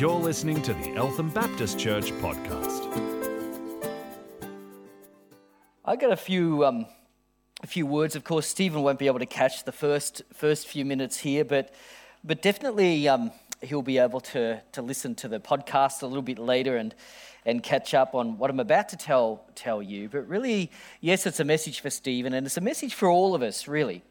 You're 0.00 0.18
listening 0.18 0.62
to 0.62 0.72
the 0.72 0.94
Eltham 0.94 1.28
Baptist 1.28 1.78
Church 1.78 2.10
podcast. 2.22 2.86
I 5.84 5.94
got 5.96 6.10
a 6.10 6.16
few 6.16 6.64
um, 6.64 6.86
a 7.62 7.66
few 7.66 7.84
words. 7.84 8.16
Of 8.16 8.24
course, 8.24 8.46
Stephen 8.46 8.82
won't 8.82 8.98
be 8.98 9.08
able 9.08 9.18
to 9.18 9.26
catch 9.26 9.64
the 9.64 9.72
first 9.72 10.22
first 10.32 10.66
few 10.68 10.86
minutes 10.86 11.18
here, 11.18 11.44
but 11.44 11.74
but 12.24 12.40
definitely 12.40 13.08
um, 13.08 13.30
he'll 13.60 13.82
be 13.82 13.98
able 13.98 14.20
to 14.20 14.62
to 14.72 14.80
listen 14.80 15.16
to 15.16 15.28
the 15.28 15.38
podcast 15.38 16.00
a 16.00 16.06
little 16.06 16.22
bit 16.22 16.38
later 16.38 16.78
and 16.78 16.94
and 17.44 17.62
catch 17.62 17.92
up 17.92 18.14
on 18.14 18.38
what 18.38 18.48
I'm 18.48 18.60
about 18.60 18.88
to 18.88 18.96
tell 18.96 19.44
tell 19.54 19.82
you. 19.82 20.08
But 20.08 20.26
really, 20.26 20.70
yes, 21.02 21.26
it's 21.26 21.40
a 21.40 21.44
message 21.44 21.80
for 21.80 21.90
Stephen, 21.90 22.32
and 22.32 22.46
it's 22.46 22.56
a 22.56 22.62
message 22.62 22.94
for 22.94 23.10
all 23.10 23.34
of 23.34 23.42
us, 23.42 23.68
really, 23.68 24.02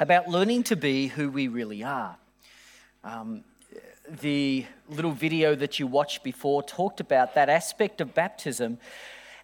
about 0.00 0.26
learning 0.26 0.64
to 0.64 0.74
be 0.74 1.06
who 1.06 1.30
we 1.30 1.46
really 1.46 1.84
are. 1.84 2.16
Um, 3.04 3.44
the 4.08 4.66
little 4.88 5.12
video 5.12 5.54
that 5.54 5.78
you 5.78 5.86
watched 5.86 6.22
before 6.22 6.62
talked 6.62 7.00
about 7.00 7.34
that 7.34 7.48
aspect 7.48 8.00
of 8.00 8.14
baptism. 8.14 8.78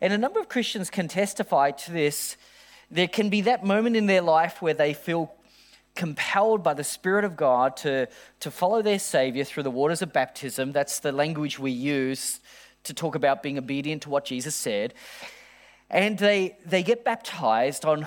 And 0.00 0.12
a 0.12 0.18
number 0.18 0.40
of 0.40 0.48
Christians 0.48 0.90
can 0.90 1.08
testify 1.08 1.70
to 1.70 1.92
this. 1.92 2.36
There 2.90 3.08
can 3.08 3.30
be 3.30 3.42
that 3.42 3.64
moment 3.64 3.96
in 3.96 4.06
their 4.06 4.22
life 4.22 4.60
where 4.60 4.74
they 4.74 4.94
feel 4.94 5.32
compelled 5.94 6.62
by 6.62 6.74
the 6.74 6.84
Spirit 6.84 7.24
of 7.24 7.36
God 7.36 7.76
to, 7.78 8.08
to 8.40 8.50
follow 8.50 8.82
their 8.82 8.98
Savior 8.98 9.44
through 9.44 9.62
the 9.62 9.70
waters 9.70 10.02
of 10.02 10.12
baptism. 10.12 10.72
That's 10.72 11.00
the 11.00 11.12
language 11.12 11.58
we 11.58 11.70
use 11.70 12.40
to 12.84 12.94
talk 12.94 13.14
about 13.14 13.42
being 13.42 13.58
obedient 13.58 14.02
to 14.02 14.10
what 14.10 14.24
Jesus 14.24 14.54
said. 14.54 14.94
And 15.90 16.18
they, 16.18 16.56
they 16.64 16.82
get 16.82 17.04
baptized 17.04 17.84
on, 17.84 18.06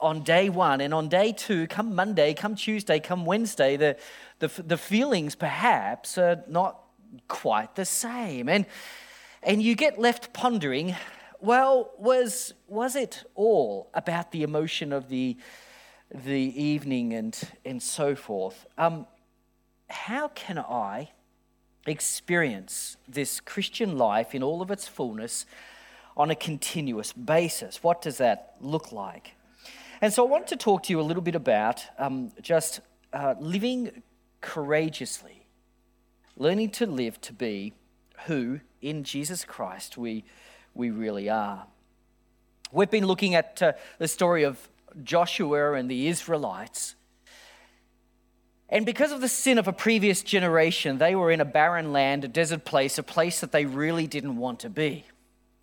on 0.00 0.22
day 0.22 0.48
one. 0.48 0.80
And 0.80 0.94
on 0.94 1.08
day 1.08 1.32
two, 1.32 1.66
come 1.66 1.94
Monday, 1.94 2.34
come 2.34 2.56
Tuesday, 2.56 2.98
come 2.98 3.26
Wednesday, 3.26 3.76
the, 3.76 3.96
the, 4.38 4.48
the 4.62 4.76
feelings 4.76 5.34
perhaps 5.34 6.18
are 6.18 6.42
not 6.48 6.80
quite 7.26 7.74
the 7.74 7.84
same. 7.84 8.48
And, 8.48 8.66
and 9.42 9.62
you 9.62 9.74
get 9.74 9.98
left 9.98 10.32
pondering 10.32 10.94
well, 11.40 11.92
was, 11.98 12.52
was 12.66 12.96
it 12.96 13.22
all 13.36 13.90
about 13.94 14.32
the 14.32 14.42
emotion 14.42 14.92
of 14.92 15.08
the, 15.08 15.36
the 16.12 16.62
evening 16.62 17.14
and, 17.14 17.38
and 17.64 17.80
so 17.80 18.16
forth? 18.16 18.66
Um, 18.76 19.06
how 19.88 20.28
can 20.28 20.58
I 20.58 21.10
experience 21.86 22.96
this 23.06 23.38
Christian 23.38 23.96
life 23.96 24.34
in 24.34 24.42
all 24.42 24.60
of 24.60 24.70
its 24.72 24.88
fullness 24.88 25.46
on 26.16 26.30
a 26.30 26.34
continuous 26.34 27.12
basis? 27.12 27.84
What 27.84 28.02
does 28.02 28.18
that 28.18 28.56
look 28.60 28.90
like? 28.90 29.34
And 30.00 30.12
so 30.12 30.26
I 30.26 30.28
want 30.28 30.48
to 30.48 30.56
talk 30.56 30.82
to 30.84 30.92
you 30.92 31.00
a 31.00 31.02
little 31.02 31.22
bit 31.22 31.36
about 31.36 31.84
um, 31.98 32.32
just 32.42 32.80
uh, 33.12 33.36
living 33.38 34.02
courageously, 34.40 35.46
learning 36.36 36.70
to 36.70 36.86
live 36.86 37.20
to 37.22 37.32
be 37.32 37.72
who 38.26 38.60
in 38.80 39.04
Jesus 39.04 39.44
Christ 39.44 39.96
we, 39.96 40.24
we 40.74 40.90
really 40.90 41.28
are. 41.28 41.66
We've 42.70 42.90
been 42.90 43.06
looking 43.06 43.34
at 43.34 43.62
uh, 43.62 43.72
the 43.98 44.08
story 44.08 44.44
of 44.44 44.68
Joshua 45.02 45.72
and 45.74 45.90
the 45.90 46.08
Israelites. 46.08 46.94
And 48.68 48.84
because 48.84 49.12
of 49.12 49.22
the 49.22 49.28
sin 49.28 49.58
of 49.58 49.66
a 49.66 49.72
previous 49.72 50.22
generation, 50.22 50.98
they 50.98 51.14
were 51.14 51.30
in 51.30 51.40
a 51.40 51.46
barren 51.46 51.92
land, 51.92 52.24
a 52.24 52.28
desert 52.28 52.64
place, 52.64 52.98
a 52.98 53.02
place 53.02 53.40
that 53.40 53.52
they 53.52 53.64
really 53.64 54.06
didn't 54.06 54.36
want 54.36 54.60
to 54.60 54.70
be. 54.70 55.04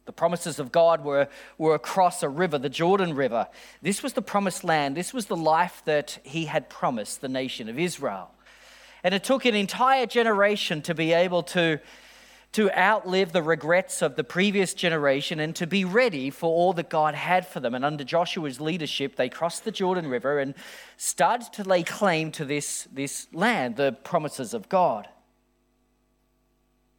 The 0.06 0.12
promises 0.12 0.59
of 0.59 0.72
God 0.72 1.03
were, 1.03 1.28
were 1.58 1.76
across 1.76 2.23
a 2.23 2.30
river, 2.30 2.58
the 2.58 2.70
Jordan 2.70 3.16
River. 3.16 3.48
This 3.81 4.02
was 4.02 4.14
the 4.14 4.22
promised 4.22 4.64
land. 4.64 4.96
This 4.96 5.14
was 5.14 5.28
the 5.28 5.36
life 5.36 5.81
that 5.86 6.20
he 6.23 6.46
had 6.46 6.70
promised 6.70 7.22
the 7.22 7.30
nation 7.30 7.70
of 7.70 7.80
Israel. 7.80 8.31
And 9.06 9.14
it 9.14 9.23
took 9.23 9.45
an 9.45 9.53
entire 9.53 10.08
generation 10.08 10.81
to 10.81 10.95
be 10.95 11.14
able 11.14 11.44
to, 11.44 11.80
to 12.53 12.72
outlive 12.75 13.34
the 13.34 13.44
regrets 13.44 14.02
of 14.02 14.16
the 14.16 14.23
previous 14.23 14.73
generation 14.73 15.39
and 15.39 15.56
to 15.58 15.67
be 15.67 15.86
ready 15.86 16.31
for 16.31 16.47
all 16.52 16.73
that 16.73 16.89
God 16.89 17.14
had 17.14 17.45
for 17.45 17.59
them. 17.59 17.75
And 17.75 17.86
under 17.86 18.03
Joshua's 18.03 18.59
leadership, 18.59 19.16
they 19.16 19.29
crossed 19.29 19.63
the 19.63 19.72
Jordan 19.72 20.07
River 20.07 20.40
and 20.40 20.56
started 20.97 21.53
to 21.53 21.63
lay 21.63 21.84
claim 21.84 22.31
to 22.31 22.46
this, 22.46 22.88
this 22.91 23.28
land, 23.31 23.75
the 23.75 23.91
promises 23.91 24.56
of 24.56 24.69
God. 24.69 25.08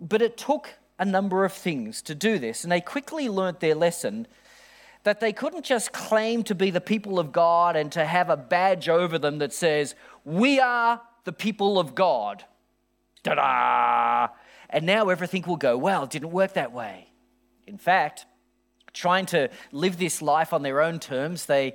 But 0.00 0.22
it 0.22 0.36
took 0.36 0.74
a 1.00 1.04
number 1.04 1.44
of 1.44 1.52
things 1.52 2.02
to 2.02 2.14
do 2.14 2.38
this, 2.38 2.62
and 2.62 2.70
they 2.70 2.80
quickly 2.80 3.28
learnt 3.28 3.58
their 3.58 3.74
lesson 3.74 4.28
that 5.02 5.18
they 5.18 5.32
couldn't 5.32 5.64
just 5.64 5.92
claim 5.92 6.44
to 6.44 6.54
be 6.54 6.70
the 6.70 6.80
people 6.80 7.18
of 7.18 7.32
God 7.32 7.74
and 7.74 7.90
to 7.90 8.04
have 8.04 8.30
a 8.30 8.36
badge 8.36 8.88
over 8.88 9.18
them 9.18 9.38
that 9.38 9.52
says, 9.52 9.96
We 10.24 10.60
are 10.60 11.00
the 11.26 11.32
people 11.32 11.78
of 11.78 11.94
God. 11.94 12.44
Ta 13.24 13.34
da! 13.34 14.34
And 14.70 14.86
now 14.86 15.08
everything 15.08 15.42
will 15.42 15.56
go 15.56 15.76
well. 15.76 16.04
It 16.04 16.10
didn't 16.10 16.30
work 16.30 16.54
that 16.54 16.72
way. 16.72 17.08
In 17.66 17.78
fact, 17.78 18.26
trying 18.94 19.26
to 19.26 19.50
live 19.72 19.98
this 19.98 20.22
life 20.22 20.52
on 20.52 20.62
their 20.62 20.80
own 20.80 21.00
terms, 21.00 21.46
they, 21.46 21.74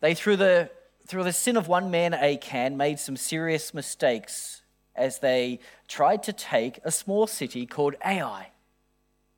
they 0.00 0.14
through, 0.14 0.38
the, 0.38 0.70
through 1.06 1.24
the 1.24 1.32
sin 1.32 1.58
of 1.58 1.68
one 1.68 1.90
man, 1.90 2.14
Achan, 2.14 2.78
made 2.78 2.98
some 2.98 3.18
serious 3.18 3.74
mistakes 3.74 4.62
as 4.96 5.18
they 5.18 5.60
tried 5.86 6.22
to 6.22 6.32
take 6.32 6.80
a 6.82 6.90
small 6.90 7.26
city 7.26 7.66
called 7.66 7.94
Ai. 8.04 8.48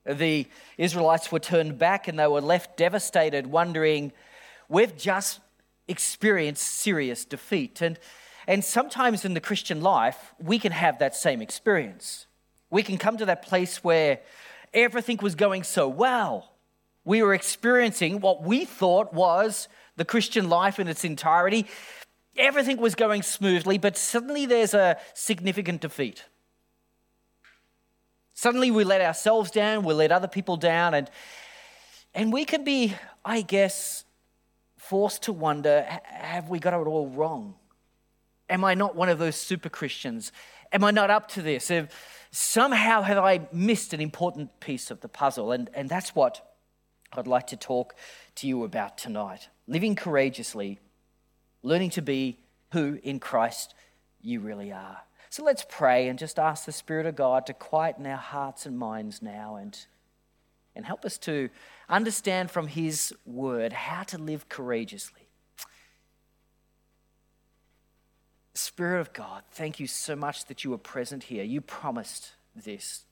The 0.06 0.46
Israelites 0.78 1.32
were 1.32 1.40
turned 1.40 1.78
back 1.78 2.06
and 2.06 2.16
they 2.16 2.28
were 2.28 2.40
left 2.40 2.76
devastated, 2.76 3.48
wondering, 3.48 4.12
we've 4.68 4.96
just 4.96 5.40
experienced 5.88 6.64
serious 6.64 7.24
defeat. 7.24 7.82
And 7.82 7.98
and 8.46 8.64
sometimes 8.64 9.24
in 9.24 9.34
the 9.34 9.40
Christian 9.40 9.80
life, 9.80 10.34
we 10.38 10.58
can 10.58 10.72
have 10.72 10.98
that 10.98 11.14
same 11.14 11.40
experience. 11.40 12.26
We 12.70 12.82
can 12.82 12.98
come 12.98 13.16
to 13.18 13.26
that 13.26 13.42
place 13.42 13.84
where 13.84 14.20
everything 14.74 15.18
was 15.22 15.34
going 15.34 15.62
so 15.62 15.88
well. 15.88 16.52
We 17.04 17.22
were 17.22 17.34
experiencing 17.34 18.20
what 18.20 18.42
we 18.42 18.64
thought 18.64 19.12
was 19.12 19.68
the 19.96 20.04
Christian 20.04 20.48
life 20.48 20.78
in 20.78 20.88
its 20.88 21.04
entirety. 21.04 21.66
Everything 22.36 22.78
was 22.78 22.94
going 22.94 23.22
smoothly, 23.22 23.78
but 23.78 23.96
suddenly 23.96 24.46
there's 24.46 24.74
a 24.74 24.96
significant 25.14 25.80
defeat. 25.80 26.24
Suddenly 28.34 28.70
we 28.70 28.84
let 28.84 29.00
ourselves 29.00 29.50
down, 29.50 29.84
we 29.84 29.94
let 29.94 30.10
other 30.10 30.28
people 30.28 30.56
down, 30.56 30.94
and, 30.94 31.10
and 32.14 32.32
we 32.32 32.44
can 32.44 32.64
be, 32.64 32.94
I 33.24 33.42
guess, 33.42 34.04
forced 34.76 35.22
to 35.24 35.32
wonder 35.32 35.86
have 36.04 36.48
we 36.48 36.58
got 36.58 36.72
it 36.72 36.86
all 36.86 37.08
wrong? 37.08 37.54
Am 38.48 38.64
I 38.64 38.74
not 38.74 38.94
one 38.96 39.08
of 39.08 39.18
those 39.18 39.36
super 39.36 39.68
Christians? 39.68 40.32
Am 40.72 40.84
I 40.84 40.90
not 40.90 41.10
up 41.10 41.28
to 41.28 41.42
this? 41.42 41.70
If 41.70 41.88
somehow 42.30 43.02
have 43.02 43.18
I 43.18 43.46
missed 43.52 43.92
an 43.92 44.00
important 44.00 44.60
piece 44.60 44.90
of 44.90 45.00
the 45.00 45.08
puzzle? 45.08 45.52
And, 45.52 45.70
and 45.74 45.88
that's 45.88 46.14
what 46.14 46.46
I'd 47.12 47.26
like 47.26 47.48
to 47.48 47.56
talk 47.56 47.94
to 48.36 48.46
you 48.46 48.64
about 48.64 48.98
tonight. 48.98 49.48
Living 49.66 49.94
courageously, 49.94 50.78
learning 51.62 51.90
to 51.90 52.02
be 52.02 52.38
who 52.72 52.98
in 53.02 53.20
Christ 53.20 53.74
you 54.20 54.40
really 54.40 54.72
are. 54.72 54.98
So 55.28 55.44
let's 55.44 55.64
pray 55.68 56.08
and 56.08 56.18
just 56.18 56.38
ask 56.38 56.64
the 56.64 56.72
Spirit 56.72 57.06
of 57.06 57.16
God 57.16 57.46
to 57.46 57.54
quieten 57.54 58.06
our 58.06 58.16
hearts 58.16 58.66
and 58.66 58.78
minds 58.78 59.22
now 59.22 59.56
and, 59.56 59.78
and 60.76 60.84
help 60.84 61.04
us 61.04 61.16
to 61.18 61.48
understand 61.88 62.50
from 62.50 62.66
His 62.66 63.14
word 63.24 63.72
how 63.72 64.02
to 64.04 64.18
live 64.18 64.48
courageously. 64.48 65.21
Spirit 68.54 69.00
of 69.00 69.12
God, 69.12 69.42
thank 69.50 69.80
you 69.80 69.86
so 69.86 70.14
much 70.14 70.46
that 70.46 70.62
you 70.64 70.72
are 70.74 70.78
present 70.78 71.24
here. 71.24 71.42
You 71.42 71.60
promised 71.60 72.32
this. 72.54 73.04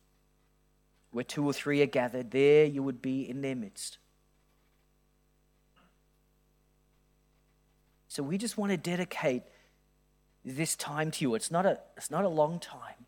Where 1.12 1.24
two 1.24 1.44
or 1.44 1.52
three 1.52 1.82
are 1.82 1.86
gathered, 1.86 2.30
there 2.30 2.66
you 2.66 2.82
would 2.82 3.02
be 3.02 3.28
in 3.28 3.40
their 3.40 3.56
midst. 3.56 3.98
So 8.08 8.22
we 8.22 8.38
just 8.38 8.58
want 8.58 8.70
to 8.70 8.76
dedicate 8.76 9.42
this 10.44 10.76
time 10.76 11.10
to 11.12 11.22
you. 11.22 11.34
It's 11.34 11.50
not 11.50 11.64
a, 11.64 11.78
it's 11.96 12.10
not 12.10 12.24
a 12.24 12.28
long 12.28 12.58
time, 12.58 13.06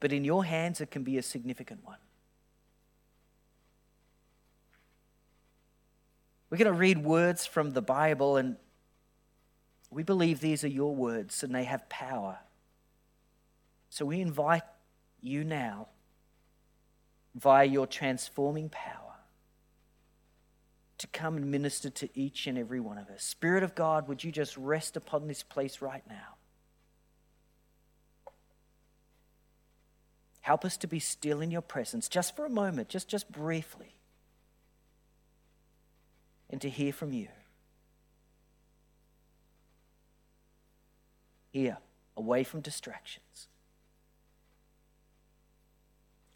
but 0.00 0.12
in 0.12 0.24
your 0.24 0.44
hands 0.44 0.80
it 0.80 0.90
can 0.90 1.02
be 1.02 1.18
a 1.18 1.22
significant 1.22 1.84
one. 1.84 1.98
We're 6.50 6.58
going 6.58 6.72
to 6.72 6.78
read 6.78 6.98
words 6.98 7.46
from 7.46 7.72
the 7.72 7.82
Bible 7.82 8.36
and 8.36 8.56
we 9.90 10.02
believe 10.02 10.40
these 10.40 10.64
are 10.64 10.68
your 10.68 10.94
words 10.94 11.42
and 11.42 11.54
they 11.54 11.64
have 11.64 11.88
power. 11.88 12.38
So 13.88 14.04
we 14.04 14.20
invite 14.20 14.62
you 15.22 15.44
now, 15.44 15.88
via 17.34 17.64
your 17.64 17.86
transforming 17.86 18.68
power, 18.68 19.14
to 20.98 21.06
come 21.08 21.36
and 21.36 21.50
minister 21.50 21.90
to 21.90 22.08
each 22.18 22.46
and 22.46 22.58
every 22.58 22.80
one 22.80 22.98
of 22.98 23.08
us. 23.08 23.22
Spirit 23.22 23.62
of 23.62 23.74
God, 23.74 24.08
would 24.08 24.24
you 24.24 24.32
just 24.32 24.56
rest 24.56 24.96
upon 24.96 25.28
this 25.28 25.42
place 25.42 25.80
right 25.80 26.02
now? 26.08 26.36
Help 30.40 30.64
us 30.64 30.76
to 30.76 30.86
be 30.86 31.00
still 31.00 31.40
in 31.40 31.50
your 31.50 31.60
presence 31.60 32.08
just 32.08 32.36
for 32.36 32.44
a 32.44 32.50
moment, 32.50 32.88
just, 32.88 33.08
just 33.08 33.30
briefly, 33.30 33.96
and 36.48 36.60
to 36.60 36.70
hear 36.70 36.92
from 36.92 37.12
you. 37.12 37.28
Here, 41.56 41.78
away 42.16 42.44
from 42.44 42.60
distractions. 42.60 43.48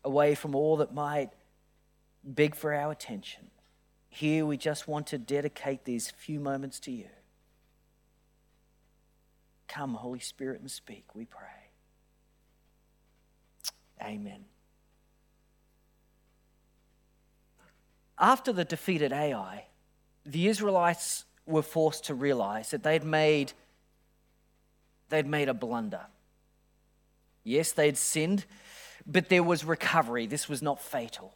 away 0.04 0.34
from 0.34 0.54
all 0.54 0.76
that 0.78 0.94
might 0.94 1.30
beg 2.24 2.54
for 2.54 2.74
our 2.74 2.90
attention. 2.90 3.50
Here 4.08 4.44
we 4.44 4.56
just 4.56 4.88
want 4.88 5.06
to 5.08 5.18
dedicate 5.18 5.84
these 5.84 6.10
few 6.10 6.40
moments 6.40 6.80
to 6.80 6.90
you. 6.90 7.08
Come, 9.68 9.94
Holy 9.94 10.18
Spirit, 10.18 10.60
and 10.60 10.70
speak, 10.70 11.14
we 11.14 11.24
pray. 11.24 11.46
Amen. 14.02 14.44
After 18.18 18.52
the 18.52 18.64
defeat 18.64 19.02
at 19.02 19.12
Ai, 19.12 19.66
the 20.26 20.48
Israelites 20.48 21.24
were 21.46 21.62
forced 21.62 22.04
to 22.06 22.14
realize 22.14 22.70
that 22.70 22.82
they'd 22.82 23.04
made, 23.04 23.52
they'd 25.10 25.26
made 25.26 25.48
a 25.48 25.54
blunder. 25.54 26.06
Yes, 27.44 27.72
they'd 27.72 27.96
sinned, 27.96 28.44
but 29.06 29.28
there 29.28 29.42
was 29.42 29.64
recovery. 29.64 30.26
This 30.26 30.48
was 30.48 30.62
not 30.62 30.80
fatal. 30.80 31.34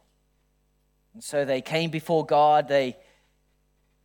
And 1.13 1.23
so 1.23 1.45
they 1.45 1.61
came 1.61 1.89
before 1.89 2.25
God. 2.25 2.67
They, 2.67 2.97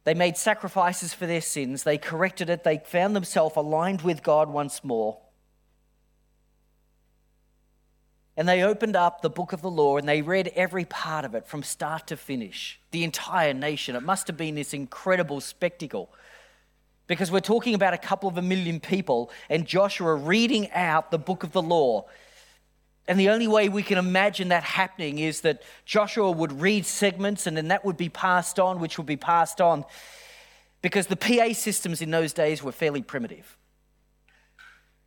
they 0.04 0.14
made 0.14 0.36
sacrifices 0.36 1.12
for 1.12 1.26
their 1.26 1.40
sins. 1.40 1.82
They 1.82 1.98
corrected 1.98 2.48
it. 2.50 2.64
They 2.64 2.78
found 2.78 3.14
themselves 3.14 3.56
aligned 3.56 4.02
with 4.02 4.22
God 4.22 4.48
once 4.48 4.82
more. 4.82 5.18
And 8.36 8.48
they 8.48 8.62
opened 8.62 8.96
up 8.96 9.20
the 9.20 9.28
book 9.28 9.52
of 9.52 9.60
the 9.60 9.70
law 9.70 9.98
and 9.98 10.08
they 10.08 10.22
read 10.22 10.48
every 10.54 10.86
part 10.86 11.24
of 11.24 11.34
it 11.34 11.46
from 11.46 11.62
start 11.62 12.06
to 12.06 12.16
finish, 12.16 12.80
the 12.90 13.04
entire 13.04 13.52
nation. 13.52 13.96
It 13.96 14.02
must 14.02 14.28
have 14.28 14.36
been 14.36 14.54
this 14.54 14.72
incredible 14.72 15.40
spectacle 15.40 16.10
because 17.10 17.32
we're 17.32 17.40
talking 17.40 17.74
about 17.74 17.92
a 17.92 17.98
couple 17.98 18.28
of 18.28 18.38
a 18.38 18.42
million 18.42 18.78
people 18.78 19.32
and 19.48 19.66
Joshua 19.66 20.14
reading 20.14 20.70
out 20.70 21.10
the 21.10 21.18
book 21.18 21.42
of 21.42 21.50
the 21.50 21.60
law. 21.60 22.06
And 23.08 23.18
the 23.18 23.30
only 23.30 23.48
way 23.48 23.68
we 23.68 23.82
can 23.82 23.98
imagine 23.98 24.50
that 24.50 24.62
happening 24.62 25.18
is 25.18 25.40
that 25.40 25.64
Joshua 25.84 26.30
would 26.30 26.60
read 26.60 26.86
segments 26.86 27.48
and 27.48 27.56
then 27.56 27.66
that 27.66 27.84
would 27.84 27.96
be 27.96 28.08
passed 28.08 28.60
on, 28.60 28.78
which 28.78 28.96
would 28.96 29.08
be 29.08 29.16
passed 29.16 29.60
on 29.60 29.84
because 30.82 31.08
the 31.08 31.16
PA 31.16 31.52
systems 31.52 32.00
in 32.00 32.12
those 32.12 32.32
days 32.32 32.62
were 32.62 32.70
fairly 32.70 33.02
primitive. 33.02 33.58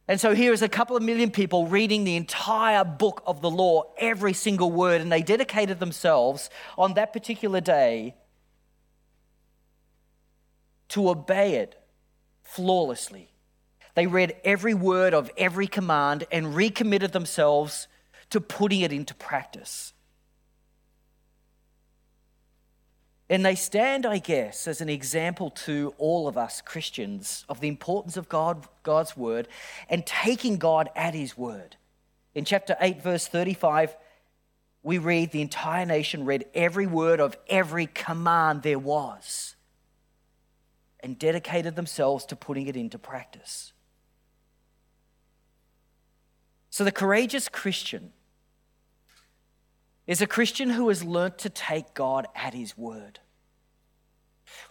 And 0.05 0.19
so 0.19 0.35
here 0.35 0.51
is 0.51 0.61
a 0.61 0.67
couple 0.67 0.97
of 0.97 1.03
million 1.03 1.31
people 1.31 1.67
reading 1.67 2.03
the 2.03 2.17
entire 2.17 2.83
book 2.83 3.23
of 3.25 3.39
the 3.39 3.49
law, 3.49 3.93
every 3.97 4.33
single 4.33 4.71
word, 4.71 4.99
and 4.99 5.09
they 5.09 5.21
dedicated 5.21 5.79
themselves 5.79 6.49
on 6.77 6.95
that 6.95 7.13
particular 7.13 7.61
day 7.61 8.15
to 10.89 11.07
obey 11.07 11.55
it 11.55 11.79
flawlessly. 12.53 13.29
They 13.95 14.05
read 14.05 14.35
every 14.43 14.73
word 14.73 15.13
of 15.13 15.31
every 15.37 15.67
command 15.67 16.25
and 16.31 16.55
recommitted 16.55 17.11
themselves 17.11 17.87
to 18.29 18.39
putting 18.39 18.81
it 18.81 18.91
into 18.91 19.15
practice. 19.15 19.93
And 23.29 23.43
they 23.43 23.55
stand, 23.55 24.05
I 24.05 24.19
guess, 24.19 24.67
as 24.67 24.81
an 24.81 24.89
example 24.89 25.49
to 25.65 25.95
all 25.97 26.27
of 26.27 26.37
us 26.37 26.61
Christians 26.61 27.45
of 27.49 27.59
the 27.59 27.67
importance 27.67 28.17
of 28.17 28.29
God, 28.29 28.67
God's 28.83 29.17
word 29.17 29.47
and 29.89 30.05
taking 30.05 30.57
God 30.57 30.89
at 30.95 31.15
his 31.15 31.35
word. 31.35 31.77
In 32.35 32.45
chapter 32.45 32.75
8, 32.79 33.01
verse 33.01 33.27
35, 33.27 33.95
we 34.83 34.99
read 34.99 35.31
the 35.31 35.41
entire 35.41 35.85
nation 35.85 36.25
read 36.25 36.45
every 36.53 36.85
word 36.85 37.19
of 37.19 37.35
every 37.47 37.87
command 37.87 38.61
there 38.61 38.77
was 38.77 39.55
and 41.03 41.19
dedicated 41.19 41.75
themselves 41.75 42.25
to 42.25 42.35
putting 42.35 42.67
it 42.67 42.75
into 42.75 42.97
practice. 42.97 43.73
So 46.69 46.83
the 46.83 46.91
courageous 46.91 47.49
Christian 47.49 48.13
is 50.07 50.21
a 50.21 50.27
Christian 50.27 50.71
who 50.71 50.87
has 50.87 51.03
learnt 51.03 51.37
to 51.39 51.49
take 51.49 51.93
God 51.93 52.25
at 52.35 52.53
his 52.53 52.77
word. 52.77 53.19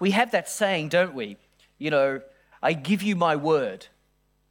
We 0.00 0.10
have 0.10 0.32
that 0.32 0.48
saying, 0.48 0.88
don't 0.88 1.14
we? 1.14 1.36
You 1.78 1.90
know, 1.90 2.22
I 2.62 2.72
give 2.72 3.02
you 3.02 3.14
my 3.14 3.36
word. 3.36 3.86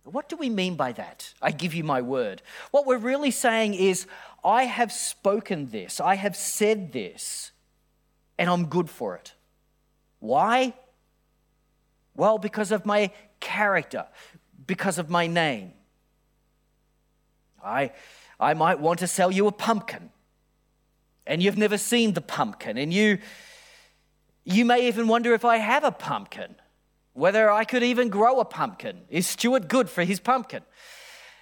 What 0.03 0.29
do 0.29 0.35
we 0.35 0.49
mean 0.49 0.75
by 0.75 0.93
that? 0.93 1.33
I 1.41 1.51
give 1.51 1.73
you 1.73 1.83
my 1.83 2.01
word. 2.01 2.41
What 2.71 2.85
we're 2.85 2.97
really 2.97 3.31
saying 3.31 3.73
is, 3.75 4.07
I 4.43 4.63
have 4.63 4.91
spoken 4.91 5.69
this, 5.69 5.99
I 5.99 6.15
have 6.15 6.35
said 6.35 6.91
this, 6.91 7.51
and 8.37 8.49
I'm 8.49 8.65
good 8.65 8.89
for 8.89 9.15
it. 9.15 9.33
Why? 10.19 10.73
Well, 12.15 12.37
because 12.37 12.71
of 12.71 12.85
my 12.85 13.11
character, 13.39 14.05
because 14.65 14.97
of 14.97 15.09
my 15.09 15.27
name. 15.27 15.73
I, 17.63 17.91
I 18.39 18.53
might 18.53 18.79
want 18.79 18.99
to 18.99 19.07
sell 19.07 19.31
you 19.31 19.47
a 19.47 19.51
pumpkin 19.51 20.09
and 21.25 21.41
you've 21.41 21.57
never 21.57 21.77
seen 21.77 22.13
the 22.13 22.21
pumpkin, 22.21 22.77
and 22.77 22.93
you, 22.93 23.19
you 24.43 24.65
may 24.65 24.87
even 24.87 25.07
wonder 25.07 25.33
if 25.33 25.45
I 25.45 25.57
have 25.57 25.83
a 25.83 25.91
pumpkin, 25.91 26.55
whether 27.13 27.49
I 27.49 27.63
could 27.63 27.83
even 27.83 28.09
grow 28.09 28.39
a 28.39 28.45
pumpkin. 28.45 29.01
Is 29.09 29.27
Stewart 29.27 29.67
good 29.67 29.89
for 29.89 30.03
his 30.03 30.19
pumpkin? 30.19 30.63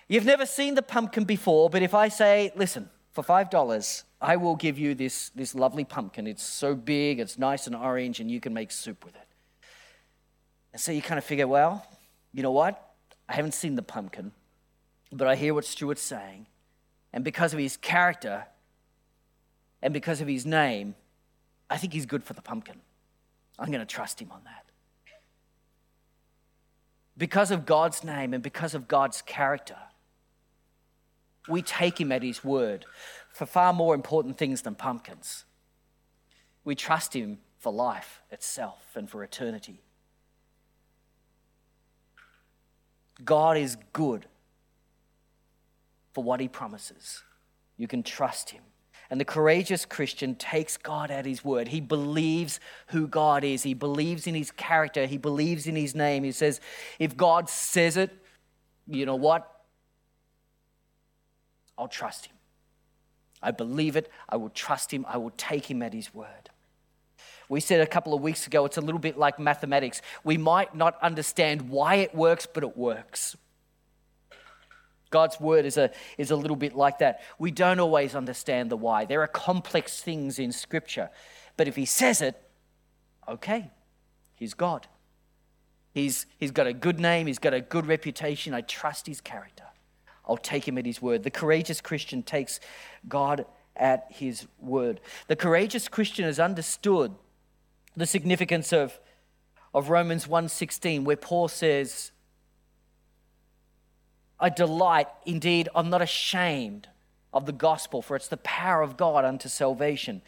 You've 0.08 0.26
never 0.26 0.46
seen 0.46 0.76
the 0.76 0.82
pumpkin 0.82 1.24
before, 1.24 1.70
but 1.70 1.82
if 1.82 1.94
I 1.94 2.10
say, 2.10 2.52
listen, 2.56 2.90
for 3.12 3.24
$5, 3.24 4.04
I 4.22 4.36
will 4.36 4.56
give 4.56 4.78
you 4.78 4.96
this, 4.96 5.30
this 5.30 5.56
lovely 5.56 5.86
pumpkin. 5.86 6.28
It's 6.28 6.44
so 6.44 6.76
big, 6.76 7.20
it's 7.20 7.38
nice 7.38 7.68
and 7.68 7.76
orange, 7.76 8.20
and 8.20 8.30
you 8.30 8.40
can 8.40 8.54
make 8.54 8.72
soup 8.72 9.06
with 9.06 9.16
it. 9.16 9.29
And 10.74 10.82
so 10.82 10.92
you 10.92 11.02
kind 11.02 11.18
of 11.18 11.24
figure, 11.24 11.48
well, 11.48 11.86
you 12.34 12.44
know 12.44 12.52
what? 12.52 12.94
I 13.28 13.34
haven't 13.34 13.54
seen 13.54 13.76
the 13.76 13.82
pumpkin, 13.82 14.32
but 15.12 15.28
I 15.28 15.36
hear 15.36 15.54
what 15.54 15.66
Stewart's 15.66 16.02
saying. 16.02 16.48
And 17.12 17.24
because 17.24 17.54
of 17.54 17.60
his 17.60 17.78
character, 17.78 18.46
and 19.82 19.94
because 19.94 20.22
of 20.22 20.28
his 20.28 20.46
name, 20.46 20.96
I 21.70 21.78
think 21.78 21.94
he's 21.94 22.06
good 22.06 22.24
for 22.24 22.34
the 22.34 22.42
pumpkin. 22.42 22.82
I'm 23.58 23.68
going 23.68 23.80
to 23.80 23.86
trust 23.86 24.22
him 24.22 24.32
on 24.32 24.42
that. 24.46 24.66
Because 27.18 27.52
of 27.52 27.66
God's 27.66 28.04
name 28.04 28.34
and 28.34 28.42
because 28.42 28.74
of 28.74 28.88
God's 28.88 29.22
character, 29.22 29.78
we 31.48 31.62
take 31.62 32.00
him 32.00 32.12
at 32.12 32.24
his 32.24 32.44
word 32.44 32.86
for 33.34 33.46
far 33.46 33.74
more 33.74 33.94
important 33.94 34.38
things 34.38 34.62
than 34.62 34.76
pumpkins. 34.76 35.46
We 36.64 36.76
trust 36.76 37.16
him 37.16 37.40
for 37.58 37.74
life 37.74 38.22
itself 38.32 38.96
and 38.96 39.10
for 39.10 39.24
eternity. 39.24 39.82
God 43.24 43.58
is 43.58 43.78
good 43.94 44.26
for 46.14 46.24
what 46.24 46.40
he 46.40 46.48
promises. 46.48 47.24
You 47.78 47.88
can 47.88 48.04
trust 48.04 48.52
him. 48.52 48.64
And 49.10 49.20
the 49.20 49.26
courageous 49.26 49.86
Christian 49.86 50.36
takes 50.36 50.78
God 50.78 51.10
at 51.10 51.26
his 51.26 51.44
word. 51.44 51.70
He 51.70 51.82
believes 51.82 52.60
who 52.88 53.08
God 53.08 53.44
is, 53.44 53.64
he 53.64 53.74
believes 53.74 54.28
in 54.28 54.36
his 54.36 54.52
character, 54.52 55.06
he 55.06 55.18
believes 55.18 55.66
in 55.66 55.76
his 55.76 55.96
name. 55.96 56.24
He 56.24 56.32
says, 56.32 56.62
if 57.00 57.18
God 57.18 57.50
says 57.50 57.98
it, 57.98 58.12
you 58.88 59.06
know 59.06 59.16
what? 59.16 59.50
I'll 61.78 61.88
trust 61.88 62.28
him. 62.28 62.36
I 63.42 63.52
believe 63.52 63.96
it. 63.96 64.12
I 64.28 64.36
will 64.36 64.50
trust 64.50 64.92
him. 64.92 65.06
I 65.08 65.18
will 65.18 65.32
take 65.38 65.72
him 65.72 65.82
at 65.82 65.94
his 65.94 66.14
word. 66.14 66.50
We 67.50 67.60
said 67.60 67.82
a 67.82 67.88
couple 67.88 68.14
of 68.14 68.22
weeks 68.22 68.46
ago, 68.46 68.66
it's 68.66 68.78
a 68.78 68.82
little 68.82 69.00
bit 69.00 69.18
like 69.18 69.40
mathematics. 69.40 70.04
We 70.24 70.38
might 70.38 70.76
not 70.76 70.98
understand 71.02 71.70
why 71.70 71.96
it 71.96 72.14
works, 72.14 72.46
but 72.46 72.64
it 72.64 72.78
works. 72.78 73.36
God's 75.10 75.40
word 75.40 75.66
is 75.66 75.76
a, 75.76 75.90
is 76.20 76.30
a 76.30 76.36
little 76.36 76.56
bit 76.56 76.76
like 76.76 77.00
that. 77.00 77.22
We 77.40 77.50
don't 77.50 77.80
always 77.80 78.14
understand 78.14 78.70
the 78.70 78.78
why. 78.78 79.06
There 79.06 79.22
are 79.24 79.28
complex 79.28 80.00
things 80.00 80.38
in 80.38 80.52
Scripture. 80.52 81.10
But 81.58 81.68
if 81.68 81.76
He 81.76 81.86
says 81.86 82.22
it, 82.22 82.40
okay, 83.28 83.72
He's 84.36 84.54
God. 84.54 84.88
He's, 85.92 86.28
he's 86.38 86.52
got 86.52 86.68
a 86.68 86.74
good 86.74 87.00
name, 87.00 87.26
He's 87.26 87.40
got 87.40 87.56
a 87.56 87.62
good 87.62 87.88
reputation. 87.88 88.54
I 88.54 88.62
trust 88.62 89.08
His 89.08 89.22
character. 89.22 89.66
I'll 90.28 90.38
take 90.38 90.68
Him 90.68 90.78
at 90.78 90.86
His 90.86 91.02
word. 91.02 91.24
The 91.24 91.32
courageous 91.32 91.82
Christian 91.82 92.22
takes 92.22 92.60
God 93.08 93.48
at 93.76 94.06
His 94.10 94.46
word. 94.60 95.02
The 95.28 95.36
courageous 95.36 95.88
Christian 95.88 96.26
has 96.26 96.40
understood 96.40 97.16
the 98.00 98.06
significance 98.06 98.74
of, 98.74 99.00
of 99.74 99.90
Romans 99.90 100.26
1.16, 100.26 101.04
where 101.04 101.16
Paul 101.16 101.48
says, 101.48 102.12
I 104.40 104.50
delight, 104.50 105.08
indeed, 105.26 105.70
I'm 105.76 105.90
not 105.90 106.02
ashamed 106.02 106.88
of 107.34 107.46
the 107.46 107.52
gospel, 107.52 108.02
for 108.02 108.16
it's 108.16 108.28
the 108.28 108.38
power 108.38 108.82
of 108.82 108.98
God 108.98 109.26
unto 109.26 109.50
salvation. 109.50 110.22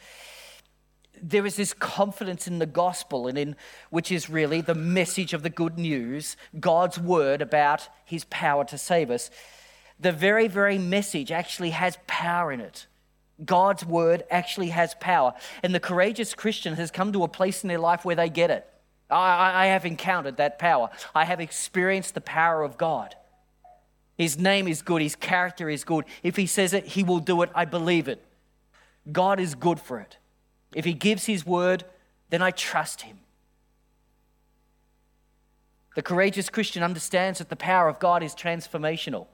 There 1.21 1.45
is 1.45 1.55
this 1.55 1.73
confidence 1.73 2.47
in 2.47 2.59
the 2.59 2.65
gospel, 2.65 3.27
and 3.27 3.37
in 3.37 3.55
which 3.89 4.11
is 4.11 4.29
really 4.29 4.61
the 4.61 4.75
message 4.75 5.33
of 5.33 5.43
the 5.43 5.49
good 5.49 5.77
news, 5.77 6.35
God's 6.59 6.99
word 6.99 7.41
about 7.41 7.87
his 8.05 8.25
power 8.25 8.65
to 8.65 8.77
save 8.77 9.09
us. 9.09 9.29
The 9.99 10.11
very, 10.11 10.47
very 10.47 10.77
message 10.77 11.31
actually 11.31 11.69
has 11.71 11.97
power 12.07 12.51
in 12.51 12.59
it. 12.59 12.87
God's 13.43 13.85
word 13.85 14.23
actually 14.29 14.69
has 14.69 14.93
power. 14.95 15.33
And 15.63 15.73
the 15.73 15.79
courageous 15.79 16.33
Christian 16.33 16.75
has 16.75 16.91
come 16.91 17.13
to 17.13 17.23
a 17.23 17.27
place 17.27 17.63
in 17.63 17.67
their 17.67 17.79
life 17.79 18.05
where 18.05 18.15
they 18.15 18.29
get 18.29 18.51
it. 18.51 18.67
I, 19.09 19.63
I 19.63 19.65
have 19.67 19.85
encountered 19.85 20.37
that 20.37 20.59
power. 20.59 20.89
I 21.13 21.25
have 21.25 21.39
experienced 21.39 22.13
the 22.13 22.21
power 22.21 22.63
of 22.63 22.77
God. 22.77 23.15
His 24.17 24.37
name 24.37 24.67
is 24.67 24.81
good. 24.81 25.01
His 25.01 25.15
character 25.15 25.69
is 25.69 25.83
good. 25.83 26.05
If 26.23 26.35
he 26.35 26.45
says 26.45 26.73
it, 26.73 26.85
he 26.85 27.03
will 27.03 27.19
do 27.19 27.41
it. 27.41 27.49
I 27.55 27.65
believe 27.65 28.07
it. 28.07 28.23
God 29.11 29.39
is 29.39 29.55
good 29.55 29.79
for 29.79 29.99
it. 29.99 30.17
If 30.73 30.85
He 30.85 30.93
gives 30.93 31.25
His 31.25 31.45
word, 31.45 31.83
then 32.29 32.41
I 32.41 32.51
trust 32.51 33.01
Him. 33.01 33.19
The 35.95 36.01
courageous 36.01 36.49
Christian 36.49 36.83
understands 36.83 37.39
that 37.39 37.49
the 37.49 37.55
power 37.55 37.89
of 37.89 37.99
God 37.99 38.23
is 38.23 38.33
transformational. 38.33 39.27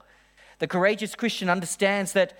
The 0.59 0.67
courageous 0.67 1.15
Christian 1.15 1.49
understands 1.49 2.13
that, 2.13 2.33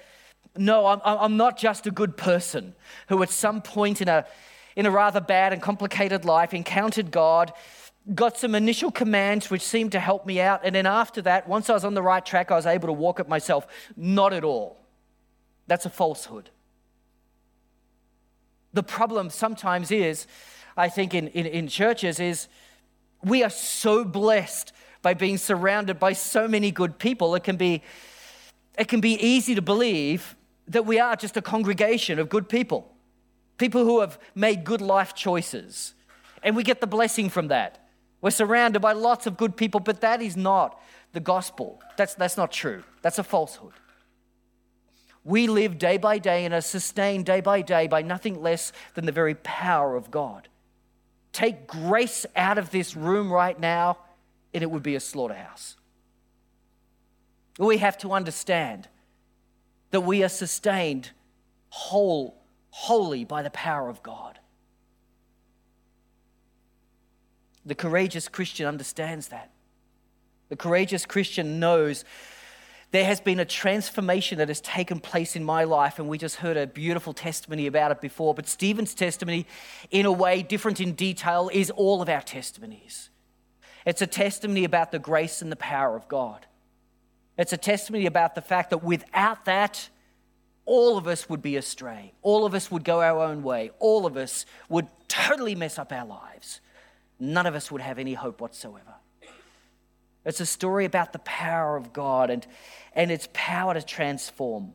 no, 0.55 0.85
I'm, 0.85 1.01
I'm 1.03 1.37
not 1.37 1.57
just 1.57 1.87
a 1.87 1.91
good 1.91 2.15
person 2.17 2.73
who 3.09 3.21
at 3.23 3.29
some 3.29 3.61
point 3.61 4.01
in 4.01 4.07
a, 4.07 4.25
in 4.75 4.85
a 4.85 4.91
rather 4.91 5.19
bad 5.19 5.53
and 5.53 5.61
complicated 5.61 6.23
life 6.23 6.53
encountered 6.53 7.11
God, 7.11 7.51
got 8.13 8.37
some 8.37 8.55
initial 8.55 8.91
commands 8.91 9.49
which 9.49 9.61
seemed 9.61 9.91
to 9.91 9.99
help 9.99 10.25
me 10.25 10.39
out, 10.39 10.61
and 10.63 10.73
then 10.73 10.85
after 10.85 11.21
that, 11.23 11.47
once 11.47 11.69
I 11.69 11.73
was 11.73 11.83
on 11.83 11.93
the 11.93 12.01
right 12.01 12.25
track, 12.25 12.51
I 12.51 12.55
was 12.55 12.65
able 12.65 12.87
to 12.87 12.93
walk 12.93 13.19
it 13.19 13.27
myself. 13.27 13.67
Not 13.97 14.31
at 14.31 14.43
all. 14.43 14.77
That's 15.67 15.85
a 15.85 15.89
falsehood. 15.89 16.49
The 18.73 18.83
problem 18.83 19.29
sometimes 19.29 19.91
is, 19.91 20.27
I 20.77 20.87
think, 20.87 21.13
in, 21.13 21.27
in, 21.29 21.45
in 21.45 21.67
churches, 21.67 22.19
is 22.19 22.47
we 23.23 23.43
are 23.43 23.49
so 23.49 24.05
blessed 24.05 24.71
by 25.01 25.13
being 25.13 25.37
surrounded 25.37 25.99
by 25.99 26.13
so 26.13 26.47
many 26.47 26.71
good 26.71 26.99
people. 26.99 27.35
It 27.35 27.43
can 27.43 27.57
be, 27.57 27.83
it 28.77 28.87
can 28.87 29.01
be 29.01 29.13
easy 29.15 29.55
to 29.55 29.61
believe 29.61 30.36
that 30.67 30.85
we 30.85 30.99
are 30.99 31.15
just 31.15 31.37
a 31.37 31.41
congregation 31.41 32.19
of 32.19 32.29
good 32.29 32.49
people, 32.49 32.93
people 33.57 33.83
who 33.85 34.01
have 34.01 34.19
made 34.35 34.63
good 34.63 34.81
life 34.81 35.13
choices. 35.13 35.93
And 36.43 36.55
we 36.55 36.63
get 36.63 36.81
the 36.81 36.87
blessing 36.87 37.29
from 37.29 37.47
that. 37.47 37.87
We're 38.21 38.31
surrounded 38.31 38.81
by 38.81 38.93
lots 38.93 39.27
of 39.27 39.37
good 39.37 39.55
people, 39.55 39.79
but 39.79 40.01
that 40.01 40.21
is 40.21 40.35
not 40.35 40.81
the 41.13 41.19
gospel. 41.19 41.81
That's, 41.95 42.15
that's 42.15 42.37
not 42.37 42.51
true. 42.51 42.83
That's 43.01 43.19
a 43.19 43.23
falsehood. 43.23 43.73
We 45.23 45.47
live 45.47 45.77
day 45.77 45.97
by 45.97 46.19
day 46.19 46.45
and 46.45 46.53
are 46.53 46.61
sustained 46.61 47.25
day 47.25 47.41
by 47.41 47.61
day 47.61 47.87
by 47.87 48.01
nothing 48.01 48.41
less 48.41 48.71
than 48.93 49.05
the 49.05 49.11
very 49.11 49.35
power 49.35 49.95
of 49.95 50.09
God. 50.09 50.47
Take 51.33 51.67
grace 51.67 52.25
out 52.35 52.57
of 52.57 52.71
this 52.71 52.95
room 52.95 53.31
right 53.31 53.59
now, 53.59 53.97
and 54.53 54.63
it 54.63 54.71
would 54.71 54.83
be 54.83 54.95
a 54.95 54.99
slaughterhouse. 54.99 55.75
We 57.59 57.77
have 57.77 57.97
to 57.99 58.13
understand 58.13 58.87
that 59.91 60.01
we 60.01 60.23
are 60.23 60.29
sustained 60.29 61.11
whole, 61.69 62.41
wholly 62.69 63.25
by 63.25 63.41
the 63.41 63.49
power 63.49 63.89
of 63.89 64.03
God. 64.03 64.39
The 67.65 67.75
courageous 67.75 68.27
Christian 68.27 68.65
understands 68.65 69.27
that. 69.29 69.51
The 70.49 70.55
courageous 70.55 71.05
Christian 71.05 71.59
knows 71.59 72.05
there 72.91 73.03
has 73.03 73.19
been 73.19 73.39
a 73.39 73.45
transformation 73.45 74.37
that 74.37 74.47
has 74.47 74.61
taken 74.61 75.01
place 75.01 75.35
in 75.35 75.43
my 75.43 75.65
life, 75.65 75.99
and 75.99 76.07
we 76.07 76.17
just 76.17 76.37
heard 76.37 76.55
a 76.55 76.65
beautiful 76.65 77.11
testimony 77.11 77.67
about 77.67 77.91
it 77.91 77.99
before. 77.99 78.33
But 78.33 78.47
Stephen's 78.47 78.93
testimony, 78.93 79.45
in 79.91 80.05
a 80.05 80.11
way, 80.11 80.41
different 80.41 80.79
in 80.79 80.93
detail, 80.93 81.49
is 81.51 81.69
all 81.71 82.01
of 82.01 82.07
our 82.07 82.21
testimonies. 82.21 83.09
It's 83.85 84.01
a 84.01 84.07
testimony 84.07 84.63
about 84.63 84.91
the 84.91 84.99
grace 84.99 85.41
and 85.41 85.51
the 85.51 85.57
power 85.57 85.97
of 85.97 86.07
God. 86.07 86.45
It's 87.37 87.53
a 87.53 87.57
testimony 87.57 88.05
about 88.05 88.35
the 88.35 88.41
fact 88.41 88.71
that 88.71 88.83
without 88.83 89.45
that, 89.45 89.89
all 90.65 90.97
of 90.97 91.07
us 91.07 91.29
would 91.29 91.41
be 91.41 91.55
astray. 91.55 92.13
All 92.21 92.45
of 92.45 92.53
us 92.53 92.69
would 92.71 92.83
go 92.83 93.01
our 93.01 93.23
own 93.23 93.43
way. 93.43 93.71
All 93.79 94.05
of 94.05 94.17
us 94.17 94.45
would 94.67 94.87
totally 95.07 95.55
mess 95.55 95.79
up 95.79 95.91
our 95.91 96.05
lives. 96.05 96.61
None 97.19 97.45
of 97.45 97.55
us 97.55 97.71
would 97.71 97.81
have 97.81 97.99
any 97.99 98.15
hope 98.15 98.41
whatsoever. 98.41 98.95
It's 100.25 100.41
a 100.41 100.45
story 100.45 100.83
about 100.83 101.13
the 101.13 101.19
power 101.19 101.77
of 101.77 101.93
God 101.93 102.29
and, 102.29 102.45
and 102.93 103.11
its 103.11 103.29
power 103.31 103.73
to 103.73 103.81
transform. 103.81 104.73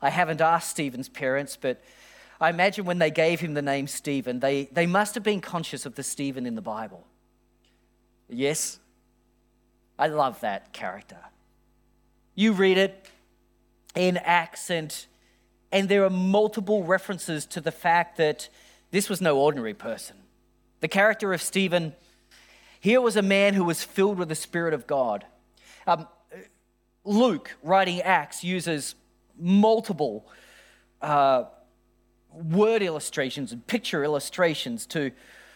I 0.00 0.08
haven't 0.08 0.40
asked 0.40 0.70
Stephen's 0.70 1.10
parents, 1.10 1.58
but 1.60 1.82
I 2.40 2.48
imagine 2.48 2.86
when 2.86 2.98
they 2.98 3.10
gave 3.10 3.40
him 3.40 3.54
the 3.54 3.62
name 3.62 3.86
Stephen, 3.86 4.40
they, 4.40 4.64
they 4.72 4.86
must 4.86 5.14
have 5.14 5.22
been 5.22 5.40
conscious 5.40 5.84
of 5.84 5.94
the 5.94 6.02
Stephen 6.02 6.46
in 6.46 6.54
the 6.54 6.62
Bible. 6.62 7.06
Yes? 8.28 8.80
I 10.02 10.08
love 10.08 10.40
that 10.40 10.72
character. 10.72 11.20
You 12.34 12.54
read 12.54 12.76
it 12.76 13.06
in 13.94 14.16
and, 14.16 15.06
and 15.70 15.88
there 15.88 16.04
are 16.04 16.10
multiple 16.10 16.82
references 16.82 17.46
to 17.46 17.60
the 17.60 17.70
fact 17.70 18.16
that 18.16 18.48
this 18.90 19.08
was 19.08 19.20
no 19.20 19.38
ordinary 19.38 19.74
person. 19.74 20.16
The 20.80 20.88
character 20.88 21.32
of 21.32 21.40
Stephen 21.40 21.92
here 22.80 23.00
was 23.00 23.14
a 23.14 23.22
man 23.22 23.54
who 23.54 23.62
was 23.62 23.84
filled 23.84 24.18
with 24.18 24.28
the 24.28 24.34
Spirit 24.34 24.74
of 24.74 24.88
God. 24.88 25.24
Um, 25.86 26.08
Luke, 27.04 27.52
writing 27.62 28.00
Acts, 28.00 28.42
uses 28.42 28.96
multiple 29.38 30.26
uh, 31.00 31.44
word 32.32 32.82
illustrations 32.82 33.52
and 33.52 33.64
picture 33.68 34.02
illustrations 34.02 34.84
to, 34.86 35.12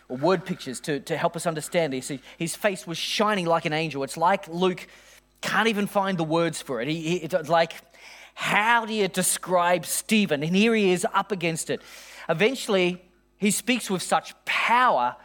or 0.09 0.17
word 0.17 0.45
pictures 0.45 0.81
to, 0.81 1.01
to 1.01 1.17
help 1.17 1.37
us 1.37 1.47
understand 1.47 1.93
this. 1.93 2.13
His 2.39 2.55
face 2.55 2.87
was 2.87 2.99
shining 2.99 3.47
like 3.47 3.65
an 3.65 3.73
angel. 3.73 4.03
It's 4.03 4.17
like 4.17 4.47
Luke 4.49 4.87
can't 5.41 5.69
even 5.69 5.87
find 5.87 6.19
the 6.19 6.25
words 6.25 6.63
for 6.63 6.81
it. 6.81 6.89
He, 6.89 7.01
he, 7.01 7.17
it's 7.17 7.49
like, 7.49 7.73
how 8.35 8.85
do 8.85 8.93
you 8.93 9.09
describe 9.09 9.87
Stephen? 9.87 10.43
And 10.43 10.55
here 10.55 10.75
he 10.75 10.91
is 10.91 11.07
up 11.15 11.33
against 11.33 11.71
it. 11.71 11.83
Eventually, 12.29 13.03
he 13.39 13.51
speaks 13.51 13.91
with 13.91 14.03
such 14.03 14.35
power 14.45 15.17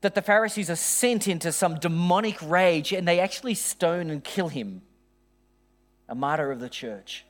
that 0.00 0.14
the 0.14 0.22
Pharisees 0.22 0.68
are 0.68 0.76
sent 0.76 1.26
into 1.26 1.50
some 1.50 1.78
demonic 1.78 2.36
rage 2.42 2.92
and 2.92 3.08
they 3.08 3.20
actually 3.20 3.54
stone 3.54 4.10
and 4.10 4.22
kill 4.22 4.48
him, 4.48 4.82
a 6.08 6.14
martyr 6.14 6.50
of 6.50 6.60
the 6.60 6.68
church. 6.68 7.24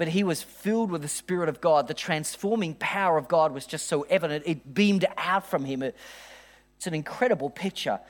But 0.00 0.08
he 0.08 0.24
was 0.24 0.42
filled 0.42 0.90
with 0.90 1.02
the 1.02 1.08
Spirit 1.08 1.50
of 1.50 1.60
God. 1.60 1.86
The 1.86 1.92
transforming 1.92 2.74
power 2.76 3.18
of 3.18 3.28
God 3.28 3.52
was 3.52 3.66
just 3.66 3.86
so 3.86 4.06
evident, 4.08 4.44
it 4.46 4.72
beamed 4.72 5.04
out 5.18 5.46
from 5.46 5.66
him. 5.66 5.82
It's 5.82 6.86
an 6.86 6.94
incredible 6.94 7.50
picture. 7.50 8.00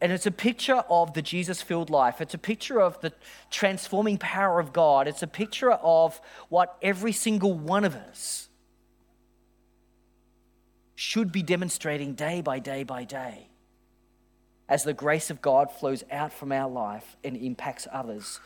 And 0.00 0.12
it's 0.12 0.26
a 0.26 0.30
picture 0.30 0.84
of 0.88 1.12
the 1.14 1.22
Jesus 1.22 1.60
filled 1.60 1.90
life. 1.90 2.20
It's 2.20 2.34
a 2.34 2.38
picture 2.38 2.80
of 2.80 3.00
the 3.00 3.12
transforming 3.50 4.16
power 4.16 4.60
of 4.60 4.72
God. 4.72 5.08
It's 5.08 5.24
a 5.24 5.26
picture 5.26 5.72
of 5.72 6.20
what 6.50 6.78
every 6.80 7.10
single 7.10 7.52
one 7.52 7.82
of 7.84 7.96
us 7.96 8.48
should 10.94 11.32
be 11.32 11.42
demonstrating 11.42 12.14
day 12.14 12.42
by 12.42 12.60
day 12.60 12.84
by 12.84 13.02
day 13.02 13.48
as 14.68 14.84
the 14.84 14.94
grace 14.94 15.30
of 15.30 15.42
God 15.42 15.72
flows 15.72 16.04
out 16.12 16.32
from 16.32 16.52
our 16.52 16.70
life 16.70 17.16
and 17.24 17.36
impacts 17.36 17.88
others. 17.90 18.38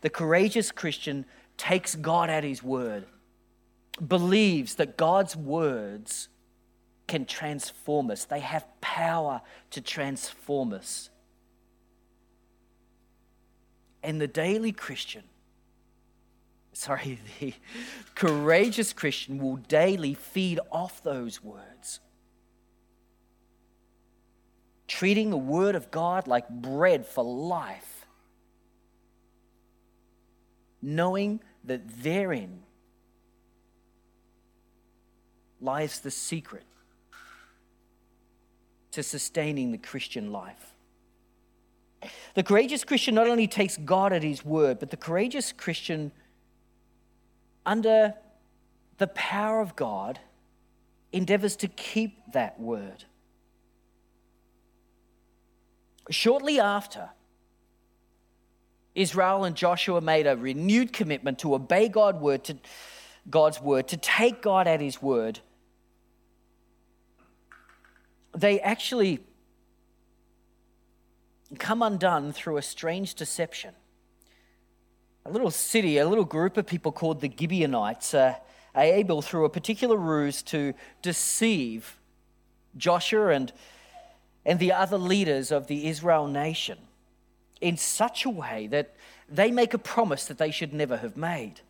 The 0.00 0.10
courageous 0.10 0.72
Christian 0.72 1.24
takes 1.62 1.94
God 1.94 2.28
at 2.28 2.42
his 2.42 2.62
word, 2.62 3.06
believes 4.04 4.74
that 4.74 4.96
God's 4.96 5.36
words 5.36 6.28
can 7.06 7.24
transform 7.24 8.10
us, 8.10 8.24
they 8.24 8.40
have 8.40 8.66
power 8.80 9.42
to 9.70 9.80
transform 9.80 10.72
us. 10.72 11.10
And 14.02 14.20
the 14.20 14.26
daily 14.26 14.72
Christian 14.72 15.22
sorry, 16.72 17.18
the 17.40 17.54
courageous 18.14 18.92
Christian 18.92 19.38
will 19.38 19.56
daily 19.56 20.14
feed 20.14 20.60
off 20.70 21.02
those 21.02 21.42
words. 21.42 22.00
Treating 24.88 25.30
the 25.30 25.36
Word 25.36 25.74
of 25.74 25.90
God 25.90 26.26
like 26.26 26.48
bread 26.48 27.06
for 27.06 27.24
life, 27.24 28.06
knowing 30.82 31.40
that 31.64 32.02
therein 32.02 32.62
lies 35.60 36.00
the 36.00 36.10
secret 36.10 36.64
to 38.90 39.02
sustaining 39.02 39.72
the 39.72 39.78
Christian 39.78 40.32
life. 40.32 40.74
The 42.34 42.42
courageous 42.42 42.84
Christian 42.84 43.14
not 43.14 43.28
only 43.28 43.46
takes 43.46 43.76
God 43.76 44.12
at 44.12 44.22
His 44.22 44.44
word, 44.44 44.78
but 44.80 44.90
the 44.90 44.96
courageous 44.96 45.52
Christian 45.52 46.10
under 47.64 48.14
the 48.98 49.06
power 49.08 49.60
of 49.60 49.76
God, 49.76 50.18
endeavors 51.12 51.56
to 51.56 51.68
keep 51.68 52.18
that 52.32 52.58
word. 52.58 53.04
Shortly 56.10 56.58
after, 56.58 57.10
Israel 58.94 59.44
and 59.44 59.56
Joshua 59.56 60.00
made 60.00 60.26
a 60.26 60.36
renewed 60.36 60.92
commitment 60.92 61.38
to 61.40 61.54
obey 61.54 61.88
God 61.88 62.20
word 62.20 62.44
to, 62.44 62.56
God's 63.30 63.60
word, 63.60 63.88
to 63.88 63.96
take 63.96 64.42
God 64.42 64.66
at 64.66 64.80
his 64.80 65.00
word. 65.00 65.40
They 68.36 68.60
actually 68.60 69.20
come 71.58 71.82
undone 71.82 72.32
through 72.32 72.56
a 72.56 72.62
strange 72.62 73.14
deception 73.14 73.74
a 75.24 75.30
little 75.30 75.50
city, 75.50 75.98
a 75.98 76.08
little 76.08 76.24
group 76.24 76.56
of 76.56 76.66
people 76.66 76.92
called 76.92 77.20
the 77.20 77.30
Gibeonites 77.30 78.14
uh, 78.14 78.34
able, 78.74 79.22
through 79.22 79.44
a 79.44 79.50
particular 79.50 79.96
ruse, 79.96 80.42
to 80.42 80.74
deceive 81.00 81.98
Joshua 82.76 83.28
and, 83.28 83.52
and 84.44 84.58
the 84.58 84.72
other 84.72 84.98
leaders 84.98 85.52
of 85.52 85.66
the 85.66 85.86
Israel 85.86 86.26
nation. 86.26 86.78
In 87.62 87.76
such 87.76 88.26
a 88.26 88.30
way 88.30 88.66
that 88.66 88.94
they 89.28 89.50
make 89.50 89.72
a 89.72 89.78
promise 89.78 90.26
that 90.26 90.36
they 90.36 90.50
should 90.50 90.74
never 90.74 90.98
have 90.98 91.16
made. 91.16 91.60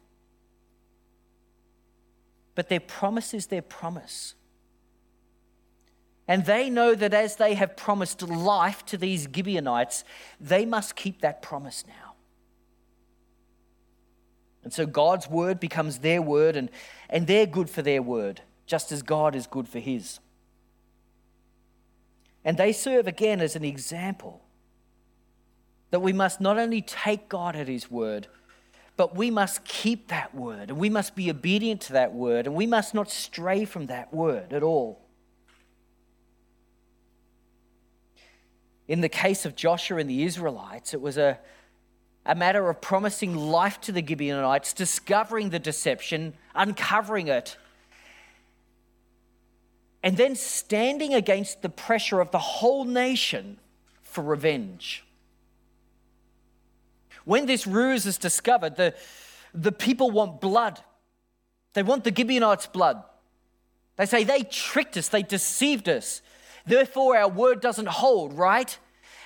But 2.55 2.69
their 2.69 2.81
promise 2.81 3.35
is 3.35 3.47
their 3.47 3.63
promise. 3.63 4.35
And 6.27 6.47
they 6.47 6.71
know 6.71 6.95
that 6.95 7.13
as 7.13 7.37
they 7.37 7.55
have 7.55 7.77
promised 7.77 8.23
life 8.23 8.85
to 8.87 8.97
these 8.97 9.29
Gibeonites, 9.33 10.03
they 10.41 10.65
must 10.65 10.97
keep 10.97 11.21
that 11.21 11.43
promise 11.43 11.85
now. 11.87 12.15
And 14.65 14.73
so 14.73 14.87
God's 14.87 15.29
word 15.29 15.61
becomes 15.61 15.99
their 15.99 16.23
word, 16.23 16.57
and, 16.57 16.71
and 17.11 17.27
they're 17.27 17.47
good 17.47 17.69
for 17.69 17.83
their 17.83 18.01
word, 18.01 18.41
just 18.65 18.93
as 18.93 19.03
God 19.03 19.35
is 19.35 19.47
good 19.47 19.69
for 19.69 19.81
his. 19.81 20.21
And 22.45 22.57
they 22.57 22.73
serve 22.73 23.07
again 23.07 23.41
as 23.41 23.57
an 23.57 23.65
example 23.65 24.42
that 25.93 26.01
we 26.01 26.13
must 26.13 26.41
not 26.41 26.59
only 26.59 26.81
take 26.81 27.29
God 27.29 27.55
at 27.55 27.69
his 27.69 27.91
word, 27.91 28.27
but 28.97 29.15
we 29.15 29.31
must 29.31 29.63
keep 29.63 30.09
that 30.09 30.35
word, 30.35 30.71
and 30.71 30.79
we 30.79 30.89
must 30.89 31.15
be 31.15 31.31
obedient 31.31 31.83
to 31.83 31.93
that 31.93 32.15
word, 32.15 32.47
and 32.47 32.57
we 32.57 32.67
must 32.67 32.95
not 32.95 33.11
stray 33.11 33.67
from 33.67 33.87
that 33.87 34.13
word 34.13 34.55
at 34.55 34.63
all. 34.63 35.03
In 38.89 39.03
the 39.03 39.09
case 39.11 39.45
of 39.45 39.55
Joshua 39.55 39.99
and 39.99 40.09
the 40.09 40.23
Israelites, 40.25 40.95
it 40.95 41.01
was 41.03 41.19
a, 41.19 41.39
a 42.25 42.35
matter 42.35 42.71
of 42.71 42.81
promising 42.81 43.37
life 43.37 43.79
to 43.83 43.93
the 43.93 44.05
Gibeonites, 44.05 44.73
discovering 44.73 45.51
the 45.51 45.59
deception, 45.59 46.33
uncovering 46.55 47.29
it, 47.29 47.59
and 50.03 50.17
then 50.17 50.37
standing 50.37 51.13
against 51.13 51.61
the 51.61 51.69
pressure 51.69 52.21
of 52.21 52.31
the 52.31 52.39
whole 52.39 52.85
nation 52.85 53.59
for 54.03 54.25
revenge. 54.25 55.05
When 57.25 57.47
this 57.47 57.67
ruse 57.67 58.07
is 58.07 58.19
discovered, 58.19 58.77
the, 58.77 58.95
the 59.55 59.73
people 59.73 60.11
want 60.11 60.41
blood. 60.41 60.81
They 61.75 61.83
want 61.83 62.05
the 62.05 62.15
Gibeonites' 62.15 62.67
blood. 62.67 63.03
They 63.97 64.07
say 64.07 64.25
they 64.25 64.43
tricked 64.43 64.97
us, 64.97 65.09
they 65.09 65.23
deceived 65.23 65.89
us. 65.89 66.23
Therefore, 66.67 67.17
our 67.17 67.29
word 67.29 67.61
doesn't 67.61 67.89
hold, 67.89 68.33
right? 68.33 68.77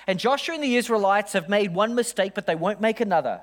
And 0.07 0.19
Joshua 0.19 0.55
and 0.55 0.63
the 0.63 0.75
Israelites 0.75 1.33
have 1.33 1.49
made 1.49 1.73
one 1.73 1.95
mistake, 1.95 2.33
but 2.33 2.45
they 2.47 2.55
won't 2.55 2.81
make 2.81 2.99
another. 2.99 3.41